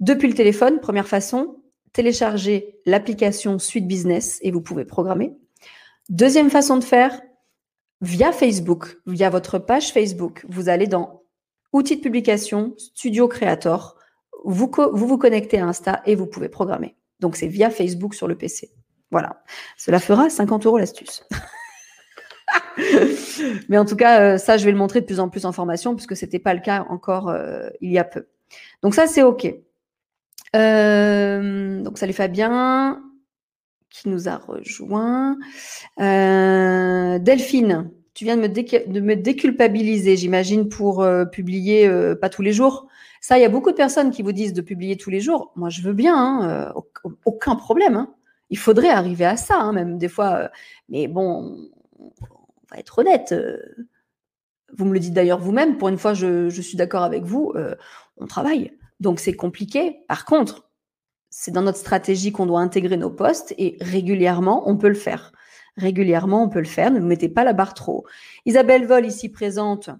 [0.00, 1.62] Depuis le téléphone, première façon,
[1.92, 5.34] télécharger l'application Suite Business et vous pouvez programmer.
[6.08, 7.20] Deuxième façon de faire,
[8.00, 11.22] via Facebook, via votre page Facebook, vous allez dans
[11.72, 13.96] Outils de publication, Studio Creator,
[14.44, 16.96] vous vous, vous connectez à Insta et vous pouvez programmer.
[17.20, 18.70] Donc c'est via Facebook sur le PC.
[19.10, 19.42] Voilà.
[19.76, 21.24] Cela fera 50 euros l'astuce.
[23.68, 25.52] Mais en tout cas, euh, ça, je vais le montrer de plus en plus en
[25.52, 28.26] formation puisque ce n'était pas le cas encore euh, il y a peu.
[28.82, 29.46] Donc ça, c'est OK.
[30.54, 33.02] Euh, donc les Fabien
[33.90, 35.36] qui nous a rejoint.
[35.98, 42.88] Delphine, tu viens de me, de me déculpabiliser, j'imagine, pour publier pas tous les jours.
[43.22, 45.50] Ça, il y a beaucoup de personnes qui vous disent de publier tous les jours.
[45.56, 46.74] Moi, je veux bien, hein,
[47.24, 47.96] aucun problème.
[47.96, 48.14] Hein.
[48.50, 50.50] Il faudrait arriver à ça, hein, même des fois.
[50.90, 51.56] mais bon,
[52.70, 53.32] on va être honnête.
[53.32, 53.58] Euh,
[54.72, 57.74] vous me le dites d'ailleurs vous-même, pour une fois, je, suis d'accord avec vous, euh,
[58.16, 58.72] on travaille.
[59.00, 59.98] Donc c'est compliqué.
[60.08, 60.68] Par contre,
[61.30, 65.32] c'est dans notre stratégie qu'on doit intégrer nos postes et régulièrement, on peut le faire.
[65.76, 66.90] Régulièrement, on peut le faire.
[66.90, 68.06] Ne mettez pas la barre trop.
[68.46, 69.90] Isabelle Vol, ici présente.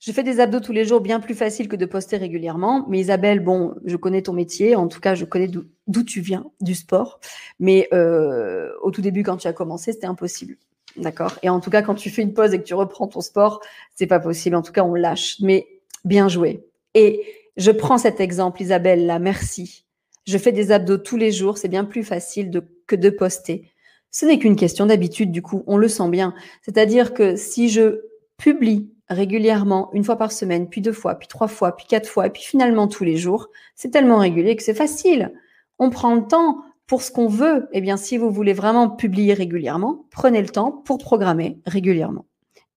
[0.00, 2.86] Je fais des abdos tous les jours, bien plus facile que de poster régulièrement.
[2.88, 4.76] Mais Isabelle, bon, je connais ton métier.
[4.76, 7.18] En tout cas, je connais d'où tu viens, du sport.
[7.58, 10.56] Mais euh, au tout début, quand tu as commencé, c'était impossible.
[10.98, 13.20] D'accord Et en tout cas, quand tu fais une pause et que tu reprends ton
[13.20, 13.60] sport,
[13.94, 14.56] c'est pas possible.
[14.56, 15.36] En tout cas, on lâche.
[15.40, 15.66] Mais
[16.04, 16.64] bien joué.
[16.94, 17.22] Et
[17.56, 19.84] je prends cet exemple, Isabelle, là, merci.
[20.26, 22.50] Je fais des abdos tous les jours, c'est bien plus facile
[22.86, 23.70] que de poster.
[24.10, 26.34] Ce n'est qu'une question d'habitude, du coup, on le sent bien.
[26.62, 28.02] C'est-à-dire que si je
[28.36, 32.26] publie régulièrement, une fois par semaine, puis deux fois, puis trois fois, puis quatre fois,
[32.26, 35.32] et puis finalement tous les jours, c'est tellement régulier que c'est facile.
[35.78, 37.68] On prend le temps pour ce qu'on veut.
[37.72, 42.26] Eh bien, si vous voulez vraiment publier régulièrement, prenez le temps pour programmer régulièrement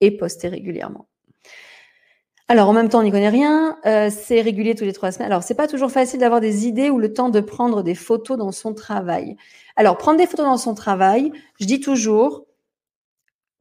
[0.02, 1.08] et poster régulièrement.
[2.48, 3.78] Alors, en même temps, on n'y connaît rien.
[3.86, 5.32] Euh, c'est régulier tous les trois semaines.
[5.32, 8.38] Alors, c'est pas toujours facile d'avoir des idées ou le temps de prendre des photos
[8.38, 9.38] dans son travail.
[9.78, 11.32] Alors, prendre des photos dans son travail,
[11.62, 12.46] je dis toujours,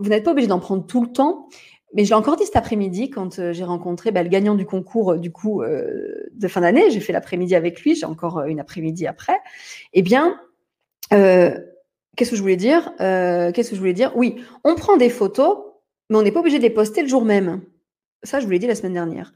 [0.01, 1.49] vous n'êtes pas obligé d'en prendre tout le temps,
[1.95, 4.65] mais je l'ai encore dit cet après-midi quand euh, j'ai rencontré bah, le gagnant du
[4.65, 6.91] concours euh, du coup de fin d'année.
[6.91, 7.95] J'ai fait l'après-midi avec lui.
[7.95, 9.39] J'ai encore une après-midi après.
[9.93, 10.41] Eh bien,
[11.11, 14.13] qu'est-ce que je voulais dire Qu'est-ce que je voulais dire?
[14.17, 15.59] Oui, on prend des photos,
[16.09, 17.63] mais on n'est pas obligé de les poster le jour même.
[18.23, 19.33] Ça, je vous l'ai dit la semaine dernière.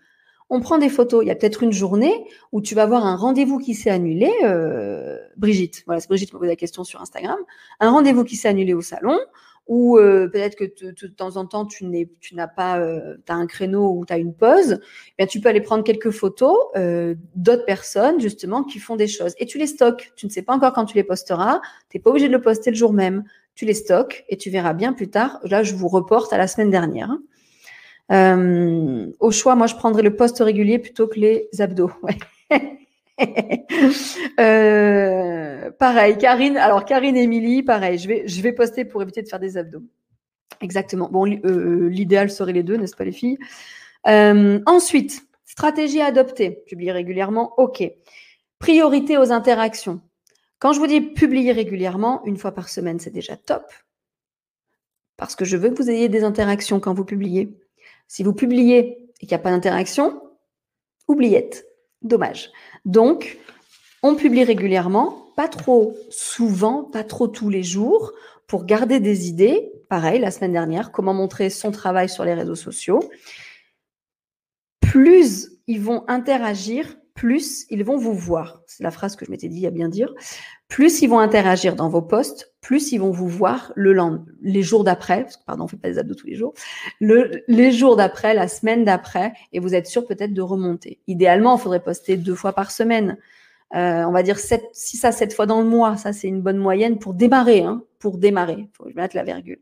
[0.51, 1.25] On prend des photos.
[1.25, 4.31] Il y a peut-être une journée où tu vas avoir un rendez-vous qui s'est annulé.
[4.45, 7.39] Euh, Brigitte, voilà, c'est Brigitte qui m'a posé la question sur Instagram.
[7.81, 9.19] Un rendez-vous qui s'est annulé au salon,
[9.67, 11.87] ou euh, peut-être que de temps en temps tu
[12.21, 14.79] tu n'as pas, euh, as un créneau ou tu as une pause.
[14.83, 19.07] Eh bien, tu peux aller prendre quelques photos euh, d'autres personnes justement qui font des
[19.07, 20.13] choses et tu les stockes.
[20.17, 21.61] Tu ne sais pas encore quand tu les posteras.
[21.89, 23.25] Tu n'es pas obligé de le poster le jour même.
[23.55, 25.41] Tu les stockes et tu verras bien plus tard.
[25.45, 27.17] Là, je vous reporte à la semaine dernière.
[28.13, 31.93] Euh, au choix, moi, je prendrais le poste régulier plutôt que les abdos.
[34.41, 36.57] euh, pareil, Karine.
[36.57, 37.99] Alors, Karine Émilie, pareil.
[37.99, 39.83] Je vais, poster pour éviter de faire des abdos.
[40.61, 41.09] Exactement.
[41.11, 43.39] Bon, euh, l'idéal serait les deux, n'est-ce pas, les filles?
[44.07, 46.63] Euh, Ensuite, stratégie à adopter.
[46.67, 47.85] Publier régulièrement, ok.
[48.59, 50.01] Priorité aux interactions.
[50.59, 53.65] Quand je vous dis publier régulièrement, une fois par semaine, c'est déjà top.
[55.17, 57.57] Parce que je veux que vous ayez des interactions quand vous publiez.
[58.09, 60.21] Si vous publiez et qu'il n'y a pas d'interaction,
[61.09, 61.67] oubliette.
[62.05, 62.51] Dommage.
[62.85, 63.39] Donc,
[64.03, 68.13] on publie régulièrement, pas trop souvent, pas trop tous les jours,
[68.47, 69.73] pour garder des idées.
[69.89, 73.01] Pareil, la semaine dernière, comment montrer son travail sur les réseaux sociaux.
[74.81, 78.61] Plus ils vont interagir, plus ils vont vous voir.
[78.67, 80.13] C'est la phrase que je m'étais dit à bien dire.
[80.69, 83.95] Plus ils vont interagir dans vos posts, plus ils vont vous voir le
[84.43, 86.53] les jours d'après, parce que pardon, on fait pas des abdos tous les jours,
[87.01, 91.01] le, les jours d'après, la semaine d'après, et vous êtes sûr peut-être de remonter.
[91.07, 93.17] Idéalement, il faudrait poster deux fois par semaine.
[93.75, 95.97] Euh, on va dire 7, 6 à 7 fois dans le mois.
[95.97, 97.63] Ça, c'est une bonne moyenne pour démarrer.
[97.63, 98.69] Hein, pour démarrer.
[98.73, 99.61] Faut mettre la virgule.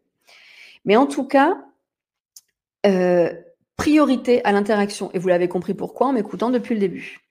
[0.84, 1.56] Mais en tout cas,
[2.84, 3.32] euh,
[3.76, 5.10] priorité à l'interaction.
[5.12, 7.21] Et vous l'avez compris pourquoi en m'écoutant depuis le début.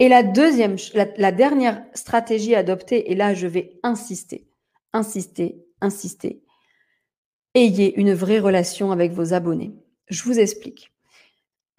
[0.00, 4.48] Et la deuxième, la, dernière stratégie adoptée, et là je vais insister,
[4.92, 6.42] insister, insister,
[7.54, 9.72] ayez une vraie relation avec vos abonnés.
[10.08, 10.92] Je vous explique.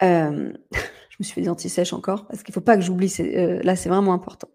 [0.02, 3.14] Euh, je me suis fait des anti-sèches encore, parce qu'il ne faut pas que j'oublie,
[3.20, 4.48] euh, là c'est vraiment important.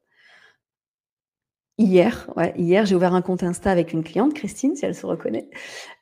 [1.81, 5.03] Hier, ouais, hier, j'ai ouvert un compte Insta avec une cliente, Christine, si elle se
[5.07, 5.49] reconnaît,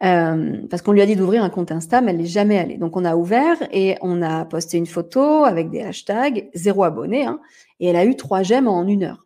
[0.04, 2.78] euh, parce qu'on lui a dit d'ouvrir un compte Insta, mais elle n'est jamais allée.
[2.78, 7.26] Donc, on a ouvert et on a posté une photo avec des hashtags, zéro abonné,
[7.26, 7.40] hein,
[7.80, 9.26] et elle a eu trois j'aime en une heure,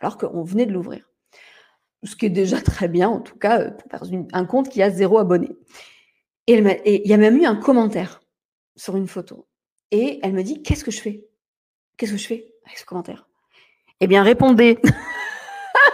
[0.00, 1.08] alors qu'on venait de l'ouvrir.
[2.02, 5.18] Ce qui est déjà très bien, en tout cas, pour un compte qui a zéro
[5.18, 5.50] abonné.
[6.48, 8.20] Et il y a même eu un commentaire
[8.74, 9.46] sur une photo.
[9.92, 11.24] Et elle me dit, qu'est-ce que je fais?
[11.96, 13.28] Qu'est-ce que je fais avec ce commentaire?
[14.00, 14.80] Eh bien, répondez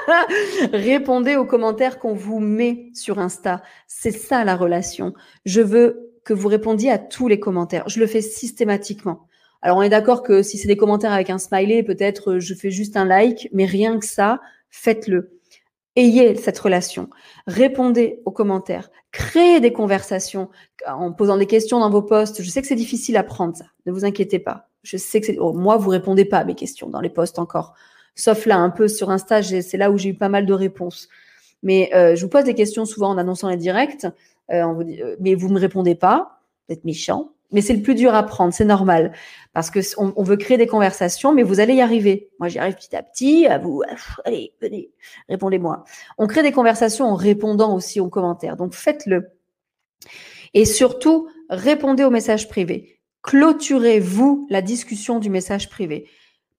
[0.73, 3.63] Répondez aux commentaires qu'on vous met sur Insta.
[3.87, 5.15] C'est ça la relation.
[5.45, 7.89] Je veux que vous répondiez à tous les commentaires.
[7.89, 9.27] Je le fais systématiquement.
[9.63, 12.55] Alors on est d'accord que si c'est des commentaires avec un smiley, peut-être euh, je
[12.55, 14.41] fais juste un like, mais rien que ça,
[14.71, 15.39] faites-le.
[15.97, 17.11] Ayez cette relation.
[17.47, 18.91] Répondez aux commentaires.
[19.13, 20.49] Créez des conversations
[20.87, 22.43] en posant des questions dans vos posts.
[22.43, 23.67] Je sais que c'est difficile à prendre ça.
[23.87, 24.69] Ne vous inquiétez pas.
[24.83, 25.39] Je sais que c'est.
[25.39, 27.75] Oh, moi, vous répondez pas à mes questions dans les posts encore.
[28.15, 31.09] Sauf là, un peu sur Insta, c'est là où j'ai eu pas mal de réponses.
[31.63, 34.07] Mais euh, je vous pose des questions souvent en annonçant les directs,
[34.51, 37.33] euh, vous euh, mais vous ne me répondez pas, vous êtes méchant.
[37.53, 39.13] Mais c'est le plus dur à prendre, c'est normal.
[39.53, 42.31] Parce que on, veut créer des conversations, mais vous allez y arriver.
[42.39, 43.47] Moi, j'y arrive petit à petit.
[43.49, 43.83] À vous,
[44.25, 44.91] allez, venez,
[45.29, 45.83] répondez-moi.
[46.17, 48.57] On crée des conversations en répondant aussi aux commentaires.
[48.57, 49.31] Donc, faites-le.
[50.55, 53.01] Et surtout, répondez aux messages privés.
[53.23, 56.07] Clôturez-vous la discussion du message privé.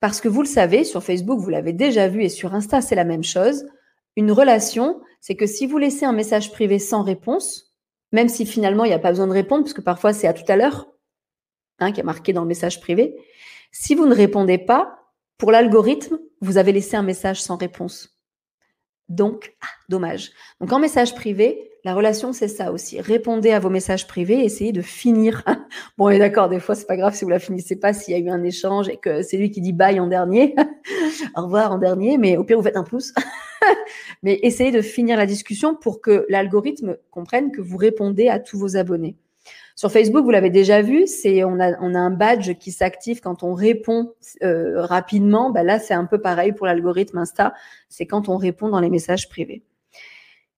[0.02, 2.96] Parce que vous le savez, sur Facebook, vous l'avez déjà vu et sur Insta, c'est
[2.96, 3.66] la même chose.
[4.18, 7.74] Une relation, c'est que si vous laissez un message privé sans réponse,
[8.12, 10.34] même si finalement il n'y a pas besoin de répondre, parce que parfois c'est à
[10.34, 10.88] tout à l'heure,
[11.80, 13.16] hein, qui est marqué dans le message privé,
[13.72, 14.98] si vous ne répondez pas,
[15.38, 18.20] pour l'algorithme, vous avez laissé un message sans réponse.
[19.08, 20.32] Donc, ah, dommage.
[20.60, 23.02] Donc en message privé, La relation, c'est ça aussi.
[23.02, 25.44] Répondez à vos messages privés, essayez de finir.
[25.98, 28.18] bon, et d'accord, des fois, c'est pas grave si vous la finissez pas, s'il y
[28.18, 30.56] a eu un échange et que c'est lui qui dit bye en dernier.
[31.36, 33.14] Au revoir en dernier, mais au pire, vous faites un pouce.
[34.24, 38.60] mais essayez de finir la discussion pour que l'algorithme comprenne que vous répondez à tous
[38.60, 39.16] vos abonnés.
[39.76, 43.56] Sur Facebook, vous l'avez déjà vu, c'est on a, un badge qui s'active quand on
[43.56, 44.14] répond
[44.44, 45.50] euh, rapidement.
[45.50, 47.56] Bah là, c'est un peu pareil pour l'algorithme Insta.
[47.90, 49.64] C'est quand on répond dans les messages privés.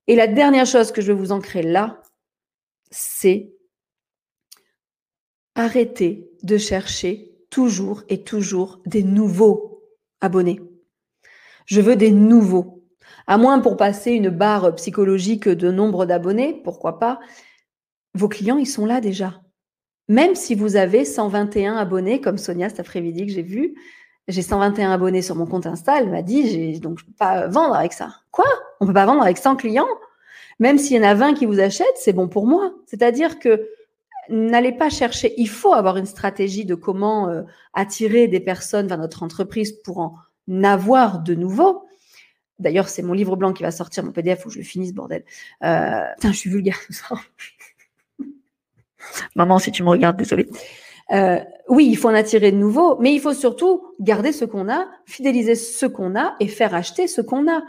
[0.07, 2.01] Et la dernière chose que je veux vous ancrer là,
[2.91, 3.53] c'est
[5.55, 9.83] arrêter de chercher toujours et toujours des nouveaux
[10.21, 10.61] abonnés.
[11.65, 12.83] Je veux des nouveaux.
[13.27, 17.19] À moins pour passer une barre psychologique de nombre d'abonnés, pourquoi pas,
[18.13, 19.41] vos clients, ils sont là déjà.
[20.09, 23.75] Même si vous avez 121 abonnés, comme Sonia cet après-midi que j'ai vu,
[24.27, 27.47] j'ai 121 abonnés sur mon compte Insta, elle m'a dit, donc je ne peux pas
[27.47, 28.13] vendre avec ça.
[28.31, 28.45] Quoi?
[28.83, 29.87] On ne peut pas vendre avec 100 clients
[30.59, 32.73] Même s'il y en a 20 qui vous achètent, c'est bon pour moi.
[32.85, 33.69] C'est-à-dire que
[34.27, 38.97] n'allez pas chercher, il faut avoir une stratégie de comment euh, attirer des personnes vers
[38.97, 40.17] notre entreprise pour en
[40.65, 41.85] avoir de nouveaux.
[42.59, 45.23] D'ailleurs, c'est mon livre blanc qui va sortir, mon PDF, que je le finisse, bordel.
[45.63, 46.77] Euh, putain, je suis vulgaire.
[49.37, 50.49] Maman, si tu me regardes, désolée.
[51.11, 54.69] Euh, oui, il faut en attirer de nouveaux, mais il faut surtout garder ce qu'on
[54.69, 57.61] a, fidéliser ce qu'on a et faire acheter ce qu'on a,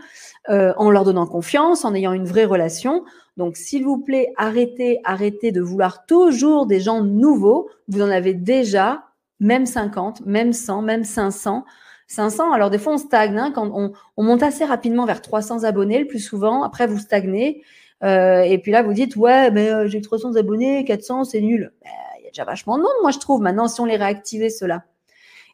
[0.51, 3.05] euh, en leur donnant confiance, en ayant une vraie relation.
[3.37, 7.69] Donc, s'il vous plaît, arrêtez, arrêtez de vouloir toujours des gens nouveaux.
[7.89, 9.05] Vous en avez déjà,
[9.41, 11.65] même 50, même 100, même 500.
[12.07, 15.65] 500, alors des fois on stagne, hein, quand on, on monte assez rapidement vers 300
[15.65, 17.63] abonnés le plus souvent, après vous stagnez,
[18.05, 21.73] euh, et puis là, vous dites, ouais, mais euh, j'ai 300 abonnés, 400, c'est nul.
[21.83, 21.91] Ben,
[22.35, 24.85] déjà vachement de monde, moi, je trouve, maintenant, si on les réactivait, ceux-là.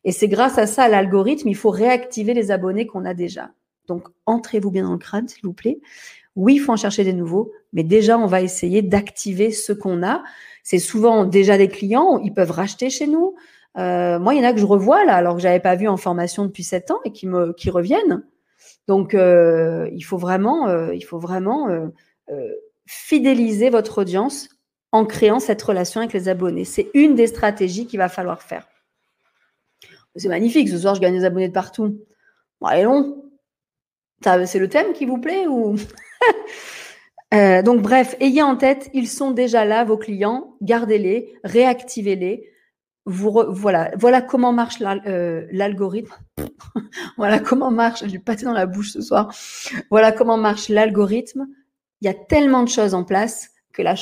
[0.04, 3.50] Et c'est grâce à ça, l'algorithme, il faut réactiver les abonnés qu'on a déjà.
[3.86, 5.80] Donc, entrez-vous bien dans le crâne, s'il vous plaît.
[6.36, 10.02] Oui, il faut en chercher des nouveaux, mais déjà, on va essayer d'activer ce qu'on
[10.02, 10.22] a.
[10.62, 13.34] C'est souvent déjà des clients, ils peuvent racheter chez nous.
[13.78, 15.86] Euh, moi, il y en a que je revois là, alors que j'avais pas vu
[15.86, 18.24] en formation depuis sept ans et qui me qui reviennent.
[18.88, 22.48] Donc, euh, il faut vraiment, euh, il faut vraiment euh,
[22.86, 24.48] fidéliser votre audience
[24.92, 26.64] en créant cette relation avec les abonnés.
[26.64, 28.68] C'est une des stratégies qu'il va falloir faire.
[30.16, 32.00] C'est magnifique, ce soir je gagne des abonnés de partout.
[32.60, 33.24] Bon, allez long.
[34.22, 35.76] C'est le thème qui vous plaît ou?
[37.32, 42.50] Euh, Donc bref, ayez en tête, ils sont déjà là, vos clients, gardez-les, réactivez-les.
[43.06, 46.12] voilà, comment marche euh, l'algorithme.
[47.16, 49.32] voilà comment marche, j'ai pâté dans la bouche ce soir.
[49.92, 51.46] Voilà comment marche l'algorithme
[52.00, 53.94] il y a tellement de choses en place que la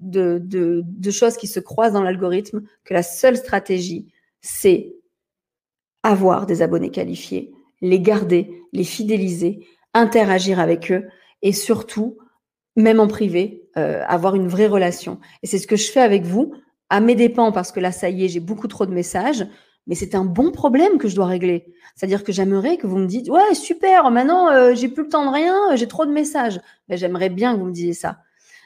[0.00, 4.08] de, choses qui se croisent dans l'algorithme que la seule stratégie,
[4.40, 4.94] c'est
[6.02, 11.06] avoir des abonnés qualifiés, les garder, les fidéliser, interagir avec eux
[11.42, 12.18] et surtout,
[12.76, 15.20] même en privé, euh, avoir une vraie relation.
[15.42, 16.54] Et c'est ce que je fais avec vous,
[16.90, 19.46] à mes dépens, parce que là, ça y est, j'ai beaucoup trop de messages
[19.86, 21.66] mais c'est un bon problème que je dois régler.
[21.94, 25.26] C'est-à-dire que j'aimerais que vous me dites ouais super, maintenant euh, j'ai plus le temps
[25.26, 26.60] de rien, j'ai trop de messages.
[26.88, 28.18] Mais j'aimerais bien que vous me disiez ça.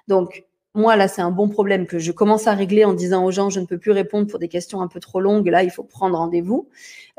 [0.09, 0.45] Donc
[0.77, 3.51] moi là c'est un bon problème que je commence à régler en disant aux gens
[3.51, 5.49] je ne peux plus répondre pour des questions un peu trop longues.
[5.49, 6.68] Là il faut prendre rendez-vous.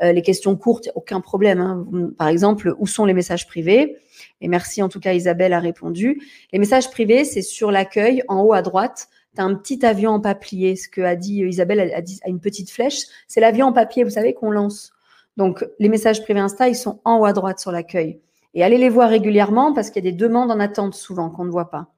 [0.02, 1.60] Euh, les questions courtes, aucun problème.
[1.60, 1.86] Hein.
[2.16, 3.96] Par exemple où sont les messages privés?
[4.40, 6.22] Et merci en tout cas Isabelle a répondu.
[6.52, 10.20] Les messages privés c'est sur l'accueil en haut à droite tu un petit avion en
[10.20, 10.76] papier.
[10.76, 13.04] Ce que a dit euh, Isabelle, dit, a une petite flèche.
[13.26, 14.92] C'est l'avion en papier, vous savez, qu'on lance.
[15.36, 18.20] Donc, les messages privés Insta, ils sont en haut à droite sur l'accueil.
[18.54, 21.44] Et allez les voir régulièrement parce qu'il y a des demandes en attente souvent qu'on
[21.44, 21.94] ne voit pas.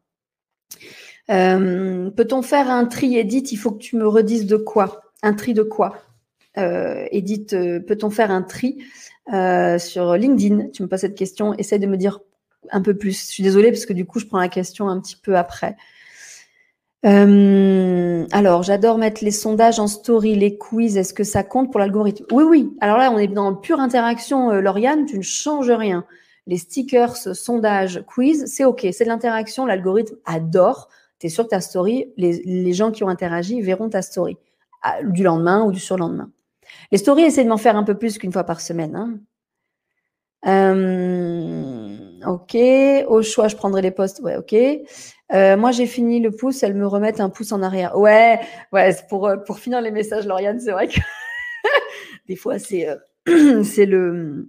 [1.30, 5.02] Euh, peut-on faire un tri, Edith Il faut que tu me redises de quoi?
[5.22, 5.96] Un tri de quoi?
[6.58, 8.78] Euh, Edith, euh, peut-on faire un tri
[9.78, 10.70] sur LinkedIn?
[10.72, 11.54] Tu me poses cette question.
[11.54, 12.20] Essaye de me dire
[12.70, 13.26] un peu plus.
[13.26, 15.76] Je suis désolée parce que du coup, je prends la question un petit peu après.
[17.02, 20.96] Alors, j'adore mettre les sondages en story, les quiz.
[20.96, 22.24] Est-ce que ça compte pour l'algorithme?
[22.32, 22.70] Oui, oui.
[22.80, 25.06] Alors là, on est dans pure interaction, Lauriane.
[25.06, 26.04] Tu ne changes rien.
[26.46, 28.86] Les stickers, sondages, quiz, c'est OK.
[28.92, 29.64] C'est de l'interaction.
[29.64, 30.88] L'algorithme adore.
[31.20, 34.38] Tu ta story, les, gens qui ont interagi verront ta story
[34.82, 36.30] ah, du lendemain ou du surlendemain.
[36.92, 38.96] Les stories, essaie de m'en faire un peu plus qu'une fois par semaine.
[38.96, 39.18] Hein.
[40.46, 42.56] Euh, ok.
[43.06, 44.20] Au choix, je prendrai les posts.
[44.20, 44.54] Ouais, ok.
[45.32, 47.98] Euh, moi, j'ai fini le pouce, elles me remettent un pouce en arrière.
[47.98, 48.40] Ouais,
[48.72, 51.00] ouais, pour, euh, pour finir les messages, Lauriane, c'est vrai que
[52.28, 52.88] des fois, c'est
[53.62, 54.48] c'est le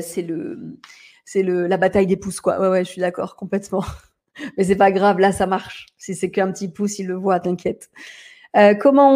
[0.00, 0.78] c'est le
[1.24, 2.58] c'est le la bataille des pouces, quoi.
[2.60, 3.84] Ouais, ouais, je suis d'accord, complètement.
[4.56, 5.86] Mais c'est pas grave, là, ça marche.
[5.98, 7.90] Si c'est qu'un petit pouce, il le voit, t'inquiète.
[8.80, 9.12] comment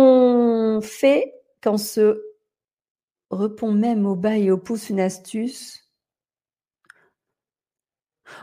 [0.77, 2.23] on fait quand se
[3.31, 5.91] répond même au bas et au pouce une astuce?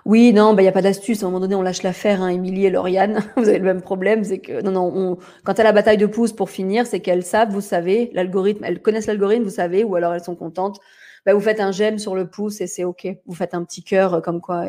[0.06, 1.24] Oui, non, bah, il n'y a pas d'astuce.
[1.24, 3.24] À un moment donné, on lâche l'affaire, hein, Émilie et Lauriane.
[3.38, 4.24] Vous avez le même problème.
[4.24, 7.52] C'est que, non, non, on, à la bataille de pouces pour finir, c'est qu'elles savent,
[7.52, 10.80] vous savez, l'algorithme, elles connaissent l'algorithme, vous savez, ou alors elles sont contentes.
[11.26, 13.08] Bah, vous faites un j'aime sur le pouce et c'est OK.
[13.26, 14.66] Vous faites un petit cœur euh, comme quoi,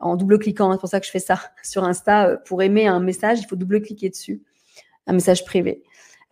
[0.00, 0.72] en double-cliquant.
[0.72, 2.28] C'est pour ça que je fais ça sur Insta.
[2.28, 4.42] Euh, pour aimer un message, il faut double-cliquer dessus.
[5.06, 5.82] Un message privé.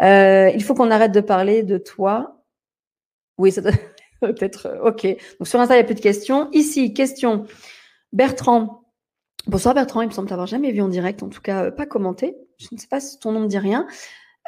[0.03, 2.43] Euh, il faut qu'on arrête de parler de toi.
[3.39, 3.73] Oui, ça doit
[4.21, 4.79] peut-être.
[4.85, 5.05] OK.
[5.39, 6.49] Donc sur Insta, il n'y a plus de questions.
[6.53, 7.47] Ici, question.
[8.13, 8.83] Bertrand.
[9.47, 11.87] Bonsoir Bertrand, il me semble t'avoir jamais vu en direct, en tout cas euh, pas
[11.87, 12.37] commenté.
[12.59, 13.87] Je ne sais pas si ton nom me dit rien.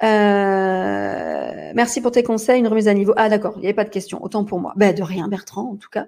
[0.02, 3.14] Euh, merci pour tes conseils, une remise à niveau.
[3.16, 4.72] Ah d'accord, il n'y avait pas de question, autant pour moi.
[4.76, 6.06] Ben, de rien Bertrand, en tout cas.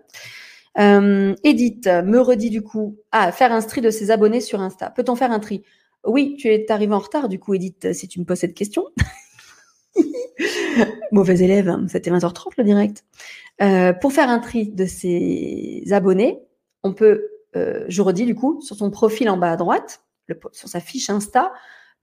[0.79, 4.91] Euh, Edith me redit du coup, ah, faire un tri de ses abonnés sur Insta.
[4.91, 5.62] Peut-on faire un tri?
[6.05, 8.87] Oui, tu es arrivé en retard du coup, Edith, si tu me poses cette question.
[11.12, 13.05] Mauvais élève, hein, c'était 20h30 le direct.
[14.01, 16.41] pour faire un tri de ses abonnés,
[16.83, 20.05] on peut euh, je redis du coup, sur son profil en bas à droite,
[20.53, 21.53] sur sa fiche Insta,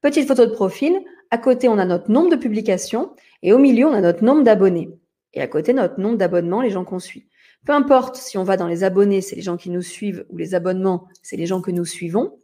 [0.01, 0.99] petite photo de profil.
[1.31, 4.43] À côté, on a notre nombre de publications et au milieu, on a notre nombre
[4.43, 4.89] d'abonnés.
[5.33, 7.27] Et à côté, notre nombre d'abonnements, les gens qu'on suit.
[7.65, 10.37] Peu importe si on va dans les abonnés, c'est les gens qui nous suivent, ou
[10.37, 12.39] les abonnements, c'est les gens que nous suivons.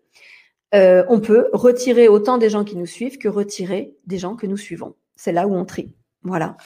[0.74, 4.45] Euh, on peut retirer autant des gens qui nous suivent que retirer des gens que
[4.45, 4.95] nous suivons.
[5.16, 5.93] C'est là où on trie.
[6.24, 6.57] Voilà.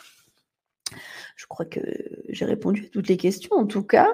[1.36, 1.80] Je crois que
[2.28, 4.08] j'ai répondu à toutes les questions en tout cas.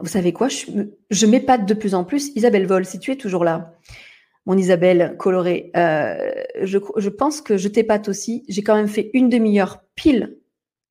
[0.00, 0.48] Vous savez quoi?
[0.48, 2.32] Je, m'épate de plus en plus.
[2.34, 3.74] Isabelle Vol, si tu es toujours là,
[4.46, 6.32] mon Isabelle colorée, euh,
[6.62, 8.44] je, pense que je t'épate aussi.
[8.48, 10.38] J'ai quand même fait une demi-heure pile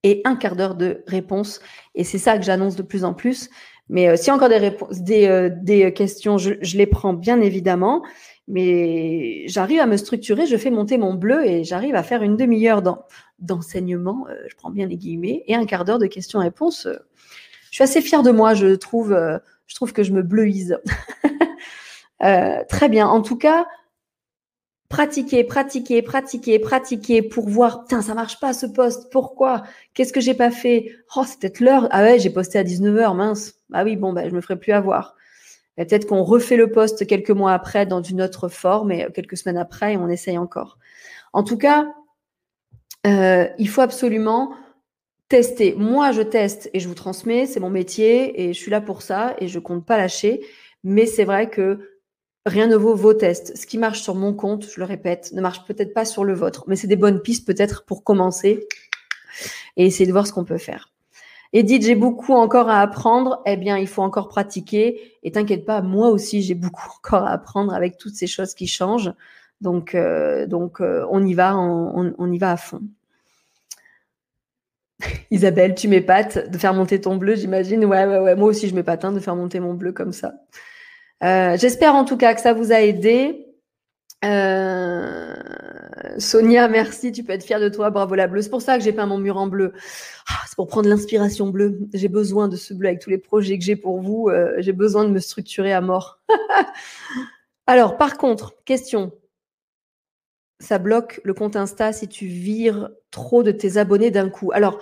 [0.03, 1.59] et un quart d'heure de réponse.
[1.95, 3.49] Et c'est ça que j'annonce de plus en plus.
[3.89, 8.03] Mais euh, a encore des, réponses, des, euh, questions, je, les prends bien évidemment.
[8.47, 12.35] Mais j'arrive à me structurer, je fais monter mon bleu et j'arrive à faire une
[12.35, 12.81] demi-heure
[13.39, 16.89] d'enseignement, je prends bien les guillemets, et un quart d'heure de questions-réponses
[17.73, 20.77] je suis assez fière de moi, je trouve, euh, je trouve que je me bleuise.
[22.21, 23.05] Euh, très bien.
[23.07, 23.65] En tout cas,
[24.93, 29.63] pratiquer, pratiquer, pratiquer, pratiquer pour voir, tiens, ça marche pas ce poste, pourquoi?
[29.95, 30.91] Qu'est-ce que j'ai pas fait?
[31.15, 31.87] Oh, c'est peut-être l'heure.
[31.89, 33.55] Ah ouais, j'ai posté à 19h, mince.
[33.73, 35.15] Ah oui, bon, bah, je me ferai plus avoir.
[35.77, 39.57] Peut-être qu'on refait le poste quelques mois après dans une autre forme et quelques semaines
[39.57, 40.77] après on essaye encore.
[41.33, 41.87] En tout cas,
[43.07, 44.53] euh, il faut absolument
[45.27, 45.73] tester.
[45.75, 49.01] Moi, je teste et je vous transmets, c'est mon métier et je suis là pour
[49.01, 50.41] ça et je compte pas lâcher.
[50.83, 51.92] Mais c'est vrai que
[52.45, 53.57] rien ne vaut vos tests.
[53.57, 56.33] Ce qui marche sur mon compte, je le répète, ne marche peut-être pas sur le
[56.33, 58.67] vôtre, mais c'est des bonnes pistes peut-être pour commencer
[59.77, 60.91] et essayer de voir ce qu'on peut faire.
[61.53, 63.41] Edith, j'ai beaucoup encore à apprendre.
[63.45, 65.17] Eh bien, il faut encore pratiquer.
[65.21, 68.67] Et t'inquiète pas, moi aussi, j'ai beaucoup encore à apprendre avec toutes ces choses qui
[68.67, 69.13] changent.
[69.61, 72.81] Donc, euh, donc euh, on y va, on y va à fond.
[75.31, 77.85] Isabelle, tu m'épates de faire monter ton bleu, j'imagine.
[77.85, 78.35] Ouais, ouais, ouais.
[78.35, 80.33] Moi aussi, je m'épate hein, de faire monter mon bleu comme ça.
[81.23, 83.47] Euh, j'espère en tout cas que ça vous a aidé.
[84.25, 85.33] Euh,
[86.17, 87.11] Sonia, merci.
[87.11, 87.89] Tu peux être fière de toi.
[87.89, 88.41] Bravo la bleue.
[88.41, 89.73] C'est pour ça que j'ai peint mon mur en bleu.
[90.29, 91.79] Ah, c'est pour prendre l'inspiration bleue.
[91.93, 94.29] J'ai besoin de ce bleu avec tous les projets que j'ai pour vous.
[94.29, 96.19] Euh, j'ai besoin de me structurer à mort.
[97.67, 99.13] Alors, par contre, question
[100.59, 104.51] ça bloque le compte Insta si tu vires trop de tes abonnés d'un coup.
[104.53, 104.79] Alors,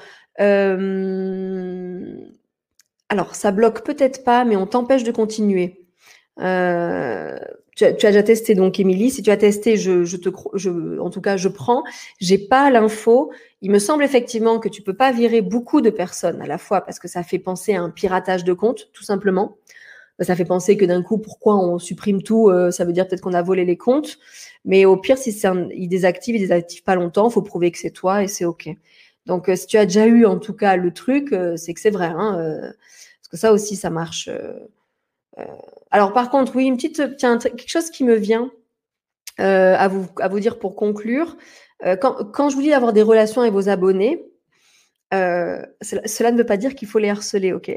[3.10, 5.81] alors ça bloque peut-être pas, mais on t'empêche de continuer.
[6.40, 7.38] Euh,
[7.76, 9.12] tu, as, déjà testé donc, Émilie.
[9.12, 11.84] Si tu as testé, je, je te, je, en tout cas, je prends.
[12.20, 13.32] J'ai pas l'info.
[13.62, 16.82] Il me semble effectivement que tu peux pas virer beaucoup de personnes à la fois
[16.82, 19.58] parce que ça fait penser à un piratage de compte, tout simplement.
[20.20, 23.22] Ça fait penser que d'un coup, pourquoi on supprime tout euh, Ça veut dire peut-être
[23.22, 24.20] qu'on a volé les comptes.
[24.66, 27.92] Mais au pire, si un, il désactive, il désactive pas longtemps, faut prouver que c'est
[27.92, 28.70] toi et c'est OK.
[29.26, 31.80] Donc, euh, si tu as déjà eu en tout cas le truc, euh, c'est que
[31.80, 32.12] c'est vrai.
[32.14, 32.74] Hein,
[33.22, 34.30] parce que ça aussi, ça marche.
[35.92, 38.52] Alors, par contre, oui, une petite, tiens, quelque chose qui me vient
[39.38, 41.38] à, vous, à vous dire pour conclure.
[42.00, 44.24] Quand, quand, je vous dis d'avoir des relations avec vos abonnés,
[45.12, 47.72] cela, ne veut pas dire qu'il faut les harceler, ok?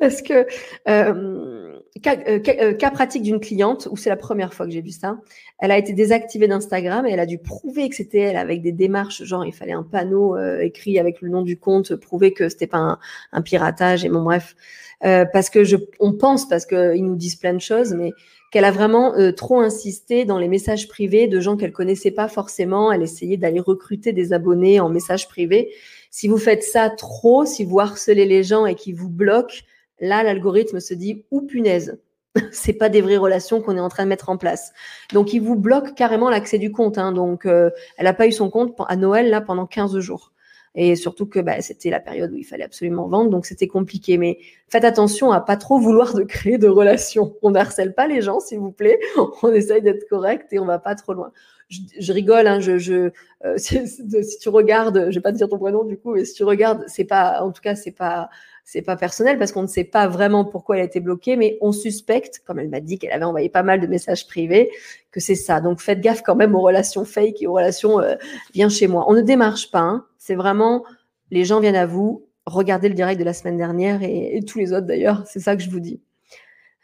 [0.00, 0.46] Parce que
[0.88, 5.18] euh, euh, cas, pratique d'une cliente où c'est la première fois que j'ai vu ça.
[5.58, 8.72] Elle a été désactivée d'Instagram et elle a dû prouver que c'était elle avec des
[8.72, 12.48] démarches, genre il fallait un panneau euh, écrit avec le nom du compte, prouver que
[12.48, 12.98] c'était pas
[13.32, 14.56] un, piratage et bon bref.
[15.00, 18.12] parce que je, on pense parce qu'ils nous disent plein de choses, mais
[18.50, 22.90] qu'elle a vraiment trop insisté dans les messages privés de gens qu'elle connaissait pas forcément.
[22.90, 25.72] Elle essayait d'aller recruter des abonnés en messages privés.
[26.10, 29.62] Si vous faites ça trop, si vous harcelez les gens et qu'ils vous bloquent,
[30.00, 31.98] Là, l'algorithme se dit ou punaise,
[32.52, 34.72] c'est pas des vraies relations qu'on est en train de mettre en place.
[35.12, 36.98] Donc, il vous bloque carrément l'accès du compte.
[36.98, 37.12] Hein.
[37.12, 40.32] Donc, euh, elle n'a pas eu son compte à Noël là pendant 15 jours.
[40.76, 44.18] Et surtout que bah, c'était la période où il fallait absolument vendre, donc c'était compliqué.
[44.18, 44.38] Mais
[44.68, 47.34] faites attention à pas trop vouloir de créer de relations.
[47.42, 49.00] On n'harcèle pas les gens, s'il vous plaît.
[49.42, 51.32] On essaye d'être correct et on va pas trop loin.
[51.68, 53.10] Je, rigole, hein, euh,
[53.56, 56.34] si, si, tu regardes, je vais pas te dire ton prénom du coup, mais si
[56.34, 58.28] tu regardes, c'est pas, en tout cas, c'est pas,
[58.64, 61.58] c'est pas personnel parce qu'on ne sait pas vraiment pourquoi elle a été bloquée, mais
[61.60, 64.70] on suspecte, comme elle m'a dit qu'elle avait envoyé pas mal de messages privés,
[65.10, 65.60] que c'est ça.
[65.60, 68.14] Donc faites gaffe quand même aux relations fake et aux relations euh,
[68.54, 69.04] viens chez moi.
[69.08, 69.80] On ne démarche pas.
[69.80, 70.06] Hein.
[70.18, 70.84] C'est vraiment
[71.30, 72.26] les gens viennent à vous.
[72.46, 75.24] Regardez le direct de la semaine dernière et, tous les autres d'ailleurs.
[75.26, 76.00] C'est ça que je vous dis.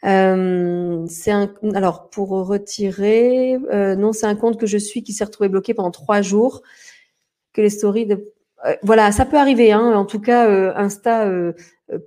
[0.03, 5.11] Euh, c'est un alors pour retirer euh, non c'est un compte que je suis qui
[5.11, 6.61] s'est retrouvé bloqué pendant trois jours
[7.51, 8.31] que les stories de
[8.65, 9.71] euh, voilà, ça peut arriver.
[9.71, 9.93] Hein.
[9.93, 11.53] En tout cas, euh, Insta euh,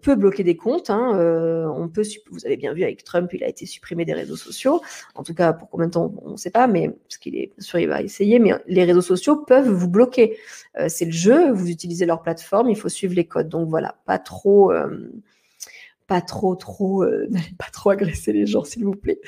[0.03, 0.91] peut bloquer des comptes.
[0.91, 1.13] Hein.
[1.75, 4.83] on peut, vous avez bien vu avec Trump, il a été supprimé des réseaux sociaux.
[5.15, 7.53] En tout cas, pour combien de temps, on ne sait pas, mais parce qu'il est
[7.59, 8.39] sûr, il va essayer.
[8.39, 10.39] Mais les réseaux sociaux peuvent vous bloquer.
[10.89, 11.51] c'est le jeu.
[11.53, 13.49] Vous utilisez leur plateforme, il faut suivre les codes.
[13.49, 14.73] Donc voilà, pas trop,
[16.07, 19.21] pas trop, trop, n'allez pas trop agresser les gens, s'il vous plaît.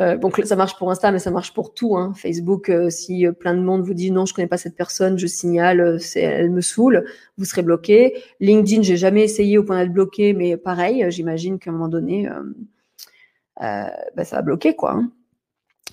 [0.00, 1.96] Euh, donc ça marche pour Insta, mais ça marche pour tout.
[1.96, 2.12] Hein.
[2.16, 5.18] Facebook, euh, si euh, plein de monde vous dit non, je connais pas cette personne,
[5.18, 7.04] je signale, elle me saoule,
[7.36, 8.22] vous serez bloqué.
[8.40, 12.28] LinkedIn, j'ai jamais essayé au point d'être bloqué, mais pareil, j'imagine qu'à un moment donné,
[13.60, 14.92] bah, ça va bloquer quoi.
[14.92, 15.12] Hein.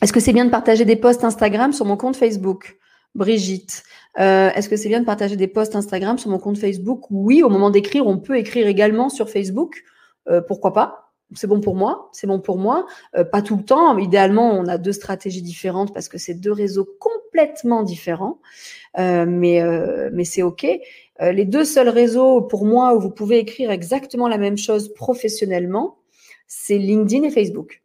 [0.01, 2.77] Est-ce que c'est bien de partager des posts Instagram sur mon compte Facebook?
[3.15, 3.83] Brigitte,
[4.15, 7.05] est-ce que c'est bien de partager des posts Instagram sur mon compte Facebook?
[7.09, 9.83] Oui, au moment d'écrire, on peut écrire également sur Facebook.
[10.47, 12.87] pourquoi pas c'est bon pour moi, c'est bon pour moi.
[13.15, 13.97] Euh, pas tout le temps.
[13.97, 18.39] Idéalement, on a deux stratégies différentes parce que c'est deux réseaux complètement différents.
[18.97, 20.65] Euh, mais euh, mais c'est ok.
[21.21, 25.99] les deux seuls réseaux pour moi où vous pouvez écrire exactement la même chose professionnellement,
[26.47, 27.83] c'est LinkedIn et Facebook.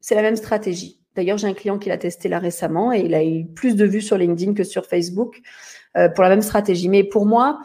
[0.00, 1.00] C'est la même stratégie.
[1.16, 3.84] D'ailleurs, j'ai un client qui l'a testé là récemment et il a eu plus de
[3.84, 5.40] vues sur LinkedIn que sur Facebook
[5.94, 6.88] pour la même stratégie.
[6.88, 7.60] Mais pour moi,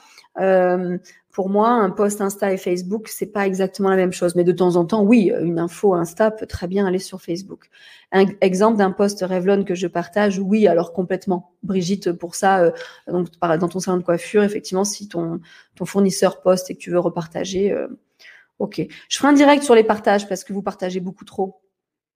[1.32, 4.36] pour moi, un post Insta et Facebook, c'est pas exactement la même chose.
[4.36, 7.69] Mais de temps en temps, oui, une info Insta peut très bien aller sur Facebook.
[8.11, 11.53] Un exemple d'un post Revlon que je partage, oui, alors complètement.
[11.63, 12.71] Brigitte, pour ça, euh,
[13.07, 15.39] donc dans ton salon de coiffure, effectivement, si ton,
[15.75, 17.88] ton fournisseur poste et que tu veux repartager, euh,
[18.59, 18.86] ok.
[19.09, 21.61] Je ferai un direct sur les partages parce que vous partagez beaucoup trop.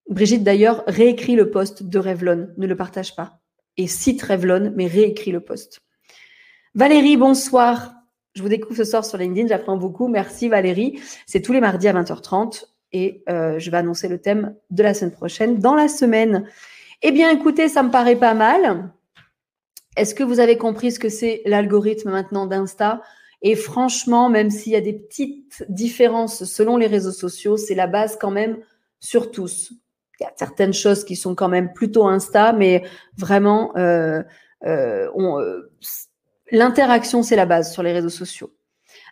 [0.10, 3.40] Brigitte, d'ailleurs, réécrit le post de Revlon, ne le partage pas.
[3.78, 5.80] Et cite Revlon, mais réécrit le post.
[6.76, 7.94] Valérie, bonsoir.
[8.36, 10.10] Je vous découvre ce soir sur LinkedIn, j'apprends beaucoup.
[10.10, 11.00] Merci Valérie.
[11.26, 14.94] C'est tous les mardis à 20h30 et euh, je vais annoncer le thème de la
[14.94, 16.46] semaine prochaine dans la semaine.
[17.02, 18.92] Eh bien, écoutez, ça me paraît pas mal.
[19.96, 23.02] Est-ce que vous avez compris ce que c'est l'algorithme maintenant d'Insta?
[23.42, 27.88] Et franchement, même s'il y a des petites différences selon les réseaux sociaux, c'est la
[27.88, 28.58] base quand même
[29.00, 29.72] sur tous.
[30.20, 32.84] Il y a certaines choses qui sont quand même plutôt Insta, mais
[33.18, 34.24] vraiment, euh,
[34.66, 35.40] euh, on,
[36.52, 38.54] L'interaction, c'est la base sur les réseaux sociaux.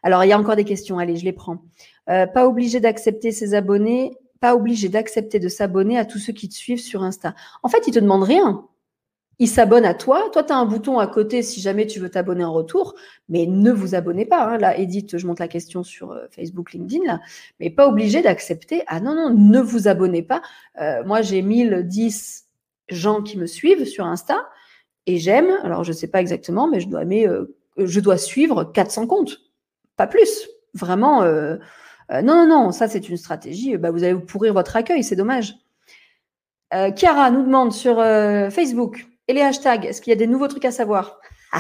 [0.04, 1.00] Alors, il y a encore des questions.
[1.00, 1.64] Allez, je les prends.
[2.10, 6.50] Euh, pas obligé d'accepter ses abonnés, pas obligé d'accepter de s'abonner à tous ceux qui
[6.50, 7.34] te suivent sur Insta.
[7.64, 8.68] En fait, ils te demandent rien.
[9.40, 10.30] Ils s'abonnent à toi.
[10.32, 12.94] Toi, tu as un bouton à côté si jamais tu veux t'abonner en retour,
[13.30, 14.46] mais ne vous abonnez pas.
[14.46, 14.58] Hein.
[14.58, 17.20] Là, Edith, je monte la question sur euh, Facebook, LinkedIn, là,
[17.60, 18.84] mais pas obligé d'accepter.
[18.88, 20.42] Ah non, non, ne vous abonnez pas.
[20.80, 22.48] Euh, moi, j'ai 1010
[22.90, 24.46] gens qui me suivent sur Insta
[25.06, 28.18] et j'aime, alors je ne sais pas exactement, mais je dois aimer, euh, je dois
[28.18, 29.42] suivre 400 comptes,
[29.98, 30.48] pas plus.
[30.74, 31.58] Vraiment, euh,
[32.12, 33.78] euh, non, non, non, ça c'est une stratégie.
[33.78, 35.56] Bah, vous allez vous pourrir votre accueil, c'est dommage.
[36.96, 37.98] Chiara nous demande sur
[38.52, 41.20] Facebook et les hashtags, est-ce qu'il y a des nouveaux trucs à savoir?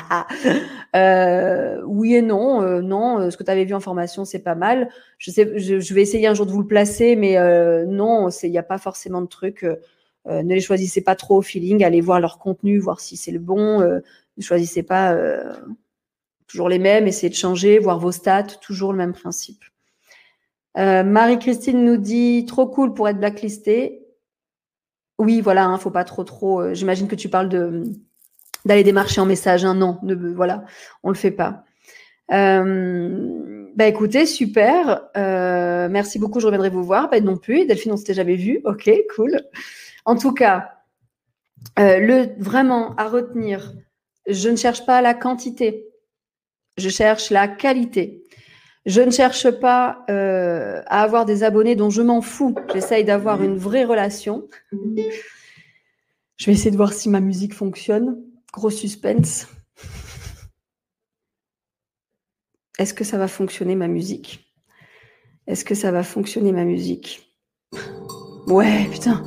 [1.85, 2.81] Oui et non.
[2.81, 4.89] non, ce que tu avais vu en formation, c'est pas mal.
[5.19, 7.37] Je, sais, je, vais essayer un jour de vous le placer, mais
[7.85, 9.63] non, il n'y a pas forcément de trucs.
[10.27, 13.31] Euh, ne les choisissez pas trop au feeling, allez voir leur contenu, voir si c'est
[13.31, 13.81] le bon.
[13.81, 13.99] Euh,
[14.37, 15.53] ne choisissez pas euh,
[16.47, 19.63] toujours les mêmes, essayez de changer, voir vos stats, toujours le même principe.
[20.75, 24.07] Marie-Christine nous dit trop cool pour être blacklisté.
[25.19, 26.73] Oui, voilà, hein, faut pas trop trop.
[26.73, 27.83] J'imagine que tu parles de
[28.65, 29.63] d'aller démarcher en message.
[29.65, 30.63] Non, ne, voilà,
[31.03, 31.63] on le fait pas.
[32.27, 35.09] bah écoutez, super.
[35.13, 36.39] merci beaucoup.
[36.39, 37.11] Je reviendrai vous voir.
[37.21, 37.67] Non plus.
[37.67, 38.59] Delphine, on s'était jamais vu.
[38.63, 39.43] Ok, cool.
[40.05, 40.79] En tout cas,
[41.79, 43.73] euh, le vraiment à retenir,
[44.27, 45.87] je ne cherche pas la quantité,
[46.77, 48.23] je cherche la qualité.
[48.85, 52.53] Je ne cherche pas euh, à avoir des abonnés dont je m'en fous.
[52.73, 54.49] J'essaye d'avoir une vraie relation.
[56.35, 58.21] Je vais essayer de voir si ma musique fonctionne.
[58.51, 59.47] Gros suspense.
[62.77, 64.53] Est-ce que ça va fonctionner ma musique?
[65.47, 67.33] Est-ce que ça va fonctionner ma musique?
[68.47, 69.23] Ouais, putain.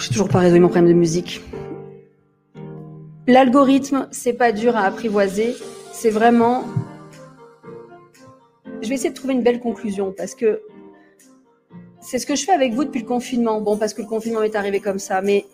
[0.00, 1.40] J'ai toujours pas résolu mon problème de musique.
[3.26, 5.56] L'algorithme, c'est pas dur à apprivoiser.
[5.92, 6.64] c'est vraiment.
[8.80, 10.62] Je vais essayer de trouver une belle conclusion parce que
[12.00, 13.60] c'est ce que je fais avec vous depuis le confinement.
[13.60, 15.44] Bon, parce que le confinement est arrivé comme ça, mais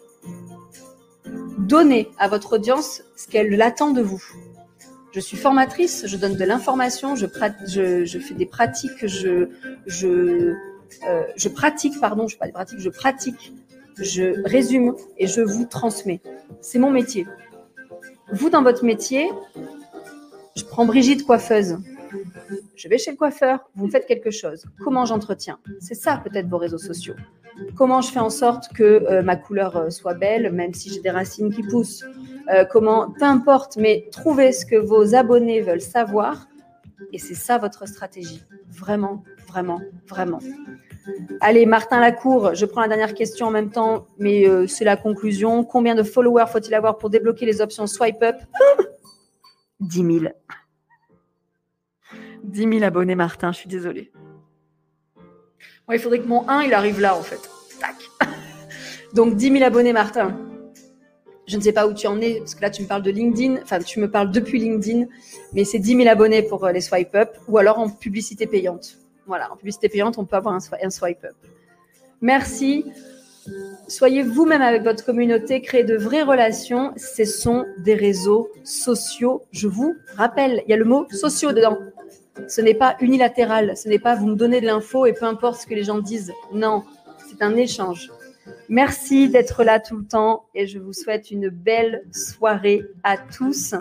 [1.59, 4.22] donnez à votre audience ce qu'elle attend de vous.
[5.12, 9.49] Je suis formatrice, je donne de l'information, je, fais des pratiques, je,
[11.09, 13.53] euh, je pratique, pardon, je pas des pratiques, je pratique,
[13.99, 16.21] je résume et je vous transmets.
[16.61, 17.27] C'est mon métier.
[18.33, 19.31] Vous, dans votre métier,
[20.57, 21.79] je prends Brigitte coiffeuse.
[22.77, 24.67] Je vais chez le coiffeur, vous me faites quelque chose.
[24.83, 25.59] Comment j'entretiens?
[25.81, 27.15] C'est ça peut-être vos réseaux sociaux.
[27.77, 31.01] Comment je fais en sorte que euh, ma couleur euh, soit belle, même si j'ai
[31.01, 32.05] des racines qui poussent?
[32.53, 36.49] Euh, Comment, peu importe, mais trouvez ce que vos abonnés veulent savoir.
[37.13, 38.43] Et c'est ça votre stratégie.
[38.71, 40.41] Vraiment, vraiment, vraiment.
[41.41, 45.65] Allez, Martin Lacour, je prends la dernière question en même temps, mais c'est la conclusion.
[45.65, 48.37] Combien de followers faut-il avoir pour débloquer les options swipe up?
[49.81, 50.33] 10 000.
[52.45, 54.13] 10 000 abonnés, Martin, je suis désolée.
[55.91, 57.41] il faudrait que mon 1, il arrive là, en fait.
[57.81, 57.97] Tac.
[59.15, 60.37] Donc, 10 000 abonnés, Martin.
[61.47, 63.11] Je ne sais pas où tu en es, parce que là, tu me parles de
[63.11, 63.61] LinkedIn.
[63.63, 65.07] Enfin, tu me parles depuis LinkedIn,
[65.53, 68.99] mais c'est 10 000 abonnés pour euh, les swipe up, ou alors en publicité payante.
[69.27, 71.27] Voilà, en publicité payante, on peut avoir un, swipe.
[72.20, 72.85] Merci.
[73.89, 76.93] Soyez vous-même avec votre communauté, créez de vraies relations.
[76.97, 79.45] Ce sont des réseaux sociaux.
[79.51, 81.79] Je vous rappelle, il y a le mot sociaux dedans.
[82.49, 85.61] Ce n'est pas unilatéral, ce n'est pas vous me donnez de l'info et peu importe
[85.61, 86.33] ce que les gens disent.
[86.53, 86.85] Non,
[87.29, 88.11] c'est un échange.
[88.69, 93.75] Merci d'être là tout le temps et je vous souhaite une belle soirée à tous.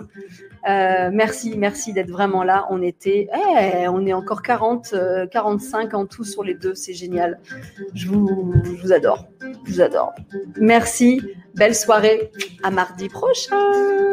[0.68, 2.66] Euh, merci, merci d'être vraiment là.
[2.70, 4.94] On était, eh, on est encore 40,
[5.30, 6.74] 45 euh, en tout sur les deux.
[6.74, 7.40] C'est génial.
[7.94, 9.26] Je vous, adore.
[9.40, 10.14] Je vous adore.
[10.58, 11.20] Merci.
[11.54, 12.30] Belle soirée.
[12.62, 13.94] À mardi prochain.